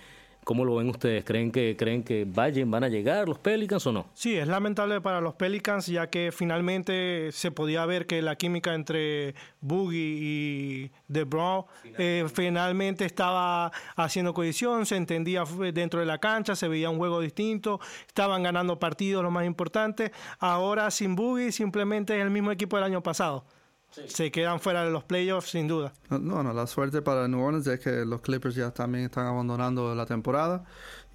¿Cómo 0.49 0.65
lo 0.65 0.77
ven 0.77 0.89
ustedes? 0.89 1.23
¿Creen 1.25 1.51
que, 1.51 1.75
creen 1.77 2.01
que 2.01 2.25
vayan, 2.27 2.71
van 2.71 2.83
a 2.83 2.89
llegar 2.89 3.29
los 3.29 3.37
Pelicans 3.37 3.85
o 3.85 3.91
no? 3.91 4.07
Sí, 4.15 4.35
es 4.35 4.47
lamentable 4.47 4.99
para 4.99 5.21
los 5.21 5.35
Pelicans 5.35 5.85
ya 5.85 6.09
que 6.09 6.31
finalmente 6.31 7.31
se 7.33 7.51
podía 7.51 7.85
ver 7.85 8.07
que 8.07 8.19
la 8.23 8.35
química 8.35 8.73
entre 8.73 9.35
Boogie 9.61 9.99
y 9.99 10.91
DeBron 11.07 11.65
eh, 11.99 12.25
finalmente 12.33 13.05
estaba 13.05 13.71
haciendo 13.95 14.33
cohesión, 14.33 14.87
se 14.87 14.95
entendía 14.95 15.43
dentro 15.71 15.99
de 15.99 16.07
la 16.07 16.17
cancha, 16.17 16.55
se 16.55 16.67
veía 16.67 16.89
un 16.89 16.97
juego 16.97 17.21
distinto, 17.21 17.79
estaban 18.07 18.41
ganando 18.41 18.79
partidos, 18.79 19.21
lo 19.21 19.29
más 19.29 19.45
importante. 19.45 20.11
Ahora 20.39 20.89
sin 20.89 21.15
Boogie 21.15 21.51
simplemente 21.51 22.17
es 22.17 22.23
el 22.23 22.31
mismo 22.31 22.51
equipo 22.51 22.75
del 22.75 22.85
año 22.85 23.03
pasado 23.03 23.45
se 23.91 24.31
quedan 24.31 24.59
fuera 24.59 24.83
de 24.83 24.91
los 24.91 25.03
playoffs 25.03 25.49
sin 25.49 25.67
duda. 25.67 25.93
No, 26.09 26.43
no, 26.43 26.53
la 26.53 26.67
suerte 26.67 27.01
para 27.01 27.27
New 27.27 27.41
Orleans 27.41 27.67
es 27.67 27.79
que 27.79 28.05
los 28.05 28.21
Clippers 28.21 28.55
ya 28.55 28.71
también 28.71 29.05
están 29.05 29.25
abandonando 29.27 29.93
la 29.95 30.05
temporada 30.05 30.63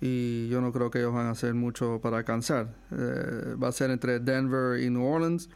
y 0.01 0.49
yo 0.49 0.61
no 0.61 0.73
creo 0.73 0.91
que 0.91 0.99
ellos 0.99 1.15
van 1.15 1.27
a 1.27 1.31
hacer 1.31 1.55
mucho 1.55 2.01
para 2.03 2.19
alcanzar. 2.19 2.69
Eh, 2.93 3.55
va 3.63 3.69
a 3.69 3.73
ser 3.73 3.91
entre 3.91 4.21
Denver 4.21 4.81
y 4.81 4.91
New 4.91 5.05
Orleans. 5.05 5.49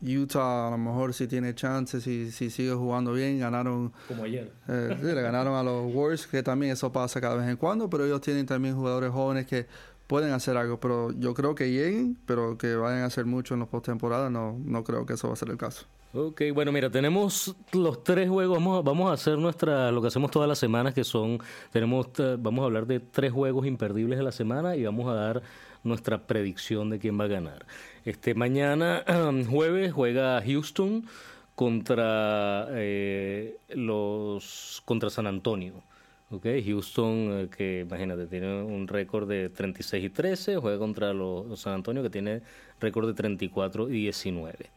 Utah 0.00 0.68
a 0.68 0.70
lo 0.70 0.78
mejor 0.78 1.12
si 1.12 1.26
tiene 1.26 1.54
chances, 1.54 2.02
si, 2.02 2.30
si 2.32 2.48
sigue 2.48 2.72
jugando 2.72 3.12
bien, 3.12 3.38
ganaron... 3.38 3.92
Como 4.08 4.24
ayer. 4.24 4.50
Eh, 4.66 4.96
le 5.02 5.22
ganaron 5.22 5.54
a 5.54 5.62
los 5.62 5.84
Warriors, 5.94 6.26
que 6.26 6.42
también 6.42 6.72
eso 6.72 6.90
pasa 6.90 7.20
cada 7.20 7.36
vez 7.36 7.48
en 7.48 7.56
cuando, 7.56 7.90
pero 7.90 8.06
ellos 8.06 8.20
tienen 8.22 8.46
también 8.46 8.74
jugadores 8.74 9.10
jóvenes 9.10 9.46
que 9.46 9.66
pueden 10.06 10.32
hacer 10.32 10.56
algo, 10.56 10.80
pero 10.80 11.12
yo 11.12 11.34
creo 11.34 11.54
que 11.54 11.70
lleguen, 11.70 12.16
pero 12.26 12.56
que 12.56 12.74
vayan 12.74 13.02
a 13.02 13.06
hacer 13.06 13.26
mucho 13.26 13.54
en 13.54 13.60
los 13.60 13.68
postemporadas, 13.68 14.30
no, 14.30 14.58
no 14.64 14.82
creo 14.82 15.04
que 15.04 15.14
eso 15.14 15.28
va 15.28 15.34
a 15.34 15.36
ser 15.36 15.50
el 15.50 15.58
caso. 15.58 15.86
Ok, 16.14 16.42
bueno, 16.52 16.72
mira, 16.72 16.90
tenemos 16.90 17.56
los 17.72 18.04
tres 18.04 18.28
juegos, 18.28 18.58
vamos, 18.58 18.84
vamos 18.84 19.10
a 19.10 19.14
hacer 19.14 19.38
nuestra, 19.38 19.90
lo 19.90 20.02
que 20.02 20.08
hacemos 20.08 20.30
todas 20.30 20.46
las 20.46 20.58
semanas, 20.58 20.92
que 20.92 21.04
son, 21.04 21.38
tenemos, 21.70 22.08
eh, 22.18 22.36
vamos 22.38 22.62
a 22.62 22.66
hablar 22.66 22.86
de 22.86 23.00
tres 23.00 23.32
juegos 23.32 23.66
imperdibles 23.66 24.18
de 24.18 24.24
la 24.24 24.32
semana 24.32 24.76
y 24.76 24.84
vamos 24.84 25.08
a 25.08 25.14
dar 25.14 25.42
nuestra 25.84 26.26
predicción 26.26 26.90
de 26.90 26.98
quién 26.98 27.18
va 27.18 27.24
a 27.24 27.28
ganar. 27.28 27.64
Este 28.04 28.34
mañana, 28.34 29.02
jueves, 29.48 29.94
juega 29.94 30.42
Houston 30.42 31.06
contra 31.54 32.68
eh, 32.72 33.56
los 33.70 34.82
contra 34.84 35.08
San 35.08 35.26
Antonio. 35.26 35.82
Okay, 36.30 36.62
Houston, 36.62 37.28
eh, 37.30 37.48
que 37.56 37.80
imagínate, 37.88 38.26
tiene 38.26 38.62
un 38.62 38.86
récord 38.86 39.26
de 39.26 39.48
36 39.48 40.04
y 40.04 40.10
13, 40.10 40.56
juega 40.58 40.78
contra 40.78 41.14
los 41.14 41.58
San 41.58 41.72
Antonio, 41.72 42.02
que 42.02 42.10
tiene 42.10 42.42
récord 42.80 43.06
de 43.06 43.14
34 43.14 43.88
y 43.88 43.92
19. 43.92 44.70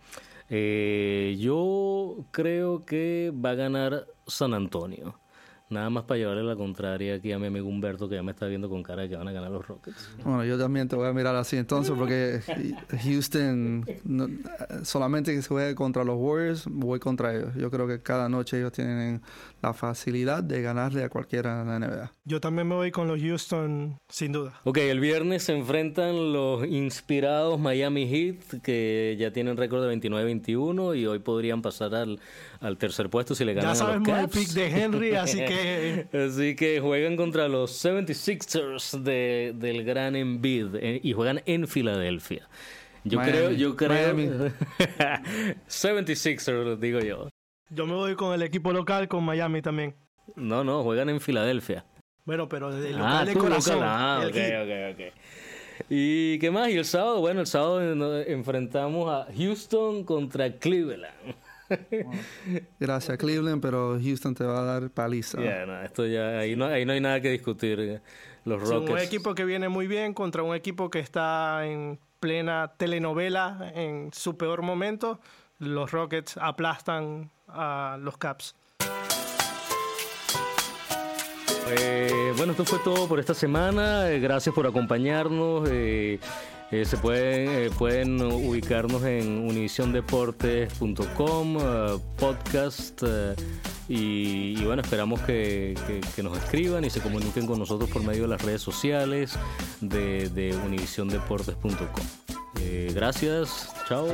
Eh, 0.50 1.36
yo 1.40 2.18
creo 2.32 2.86
que 2.86 3.34
va 3.34 3.52
a 3.52 3.56
ganar 3.56 4.06
San 4.28 4.54
Antonio. 4.54 5.20
Nada 5.70 5.90
más 5.90 6.04
para 6.04 6.20
llevarle 6.20 6.44
la 6.44 6.56
contraria 6.56 7.16
aquí 7.16 7.32
a 7.32 7.40
mi 7.40 7.48
amigo 7.48 7.68
Humberto, 7.68 8.08
que 8.08 8.16
ya 8.16 8.24
me 8.24 8.32
está 8.32 8.46
viendo 8.46 8.70
con 8.70 8.84
cara 8.84 9.02
de 9.02 9.10
que 9.10 9.16
van 9.16 9.28
a 9.28 9.32
ganar 9.32 9.50
los 9.50 9.68
Rockets. 9.68 10.12
Bueno, 10.24 10.46
yo 10.46 10.60
también 10.60 10.88
te 10.88 10.96
voy 10.96 11.08
a 11.08 11.14
mirar 11.14 11.36
así 11.36 11.58
entonces, 11.58 11.94
porque 11.98 12.40
Houston 13.04 13.84
solamente 14.84 15.34
que 15.34 15.42
se 15.42 15.48
juegue 15.48 15.74
contra 15.74 16.04
los 16.04 16.18
Warriors, 16.20 16.66
voy 16.70 17.00
contra 17.00 17.36
ellos. 17.36 17.56
Yo 17.56 17.72
creo 17.72 17.88
que 17.88 18.00
cada 18.02 18.30
noche 18.30 18.58
ellos 18.58 18.72
tienen 18.74 19.22
la 19.62 19.74
facilidad 19.74 20.44
de 20.44 20.62
ganarle 20.62 21.04
a 21.04 21.10
cualquiera 21.10 21.62
en 21.62 21.68
la 21.68 21.80
NBA. 21.80 22.14
Yo 22.26 22.40
también 22.40 22.68
me 22.68 22.76
voy 22.76 22.92
con 22.92 23.08
los 23.08 23.20
Houston, 23.20 23.98
sin 24.08 24.32
duda. 24.32 24.62
Ok, 24.66 24.78
el 24.78 25.00
viernes 25.00 25.44
se 25.44 25.58
enfrentan 25.58 26.32
los 26.32 26.66
inspirados 26.68 27.60
Miami 27.60 28.08
Heat, 28.08 28.62
que 28.62 29.16
ya 29.18 29.32
tienen 29.32 29.58
récord 29.58 29.84
de 29.84 29.96
29-21 29.96 30.98
y 30.98 31.08
hoy 31.08 31.20
podrían 31.20 31.64
pasar 31.64 31.96
al, 31.96 32.20
al 32.60 32.78
tercer 32.78 33.10
puesto 33.10 33.34
si 33.34 33.46
le 33.46 33.56
ganan 33.56 33.74
ya 33.74 33.76
sabemos 33.76 34.08
el 34.08 34.30
pick 34.30 34.50
de 34.50 34.68
Henry, 34.68 35.16
así 35.16 35.40
que... 35.40 35.56
así 36.14 36.56
que 36.56 36.80
juegan 36.80 37.16
contra 37.16 37.48
los 37.48 37.84
76ers 37.84 39.02
de, 39.02 39.54
del 39.56 39.84
gran 39.84 40.16
Embiid 40.16 40.76
eh, 40.76 41.00
y 41.04 41.14
juegan 41.14 41.42
en 41.46 41.68
Filadelfia. 41.68 42.48
Yo 43.04 43.20
creo, 43.22 43.52
yo 43.52 43.76
creo... 43.76 44.16
76ers, 45.68 46.78
digo 46.80 47.00
yo. 47.00 47.30
Yo 47.70 47.86
me 47.86 47.94
voy 47.94 48.16
con 48.16 48.34
el 48.34 48.42
equipo 48.42 48.74
local, 48.74 49.08
con 49.08 49.24
Miami 49.24 49.62
también. 49.62 49.96
No, 50.36 50.64
no, 50.64 50.84
juegan 50.84 51.10
en 51.10 51.22
Filadelfia. 51.22 51.86
Bueno, 52.26 52.50
pero 52.50 52.76
el 52.76 52.96
ah, 52.96 52.98
local 52.98 53.26
de 53.28 53.34
corazón. 53.36 53.80
Ah, 53.82 54.24
ok, 54.26 54.36
ok, 54.36 54.94
ok. 54.94 55.14
¿Y 55.90 56.40
qué 56.40 56.50
más? 56.52 56.70
Y 56.70 56.78
el 56.78 56.86
sábado, 56.86 57.20
bueno, 57.20 57.42
el 57.42 57.48
sábado 57.48 58.22
enfrentamos 58.24 59.10
a 59.10 59.28
Houston 59.38 60.04
contra 60.04 60.52
Cleveland. 60.54 61.36
Gracias 62.80 63.18
Cleveland, 63.18 63.62
pero 63.62 64.00
Houston 64.02 64.36
te 64.36 64.44
va 64.44 64.60
a 64.60 64.64
dar 64.64 64.90
paliza. 64.90 65.40
esto 65.84 66.06
ya, 66.06 66.40
ahí 66.40 66.56
no, 66.56 66.66
ahí 66.66 66.86
no 66.86 66.94
hay 66.94 67.02
nada 67.02 67.22
que 67.22 67.32
discutir. 67.32 68.02
Los 68.46 68.62
Rockets. 68.62 68.92
un 68.92 69.00
equipo 69.00 69.34
que 69.34 69.44
viene 69.44 69.70
muy 69.70 69.88
bien 69.88 70.14
contra 70.14 70.44
un 70.44 70.56
equipo 70.56 70.92
que 70.92 71.00
está 71.00 71.66
en 71.66 71.98
plena 72.20 72.74
telenovela 72.78 73.72
en 73.74 74.12
su 74.14 74.38
peor 74.38 74.62
momento. 74.62 75.20
Los 75.58 75.92
Rockets 75.92 76.38
aplastan 76.38 77.32
a 77.48 77.98
los 78.00 78.18
Caps. 78.18 78.56
Eh, 81.68 82.34
bueno, 82.38 82.52
esto 82.52 82.66
fue 82.66 82.80
todo 82.80 83.08
por 83.08 83.20
esta 83.20 83.34
semana. 83.34 84.12
Eh, 84.12 84.20
gracias 84.20 84.54
por 84.54 84.68
acompañarnos. 84.68 85.68
Eh, 85.72 86.20
se 86.72 86.98
pueden, 86.98 87.72
pueden 87.74 88.20
ubicarnos 88.22 89.04
en 89.04 89.48
univisiondeportes.com, 89.48 91.58
podcast. 92.18 93.04
Y, 93.88 94.64
bueno, 94.66 94.82
esperamos 94.82 95.22
que, 95.22 95.76
nos 96.22 96.38
escriban 96.38 96.84
y 96.84 96.90
se 96.90 97.00
comuniquen 97.02 97.46
con 97.46 97.60
nosotros 97.60 97.90
por 97.90 98.04
medio 98.04 98.24
de 98.24 98.30
las 98.30 98.42
redes 98.42 98.62
sociales 98.62 99.38
de, 99.80 100.28
de 100.30 100.58
univisiondeportes.com. 100.58 102.06
gracias, 102.94 103.74
chao. 103.88 104.08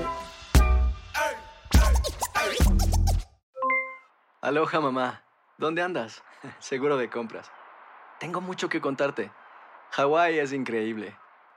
Aloha 4.41 4.81
mamá, 4.81 5.23
¿dónde 5.57 5.81
andas? 5.81 6.21
Seguro 6.59 6.97
de 6.97 7.09
compras. 7.09 7.49
Tengo 8.19 8.41
mucho 8.41 8.69
que 8.69 8.81
contarte. 8.81 9.31
Hawái 9.91 10.39
es 10.39 10.51
increíble. 10.51 11.15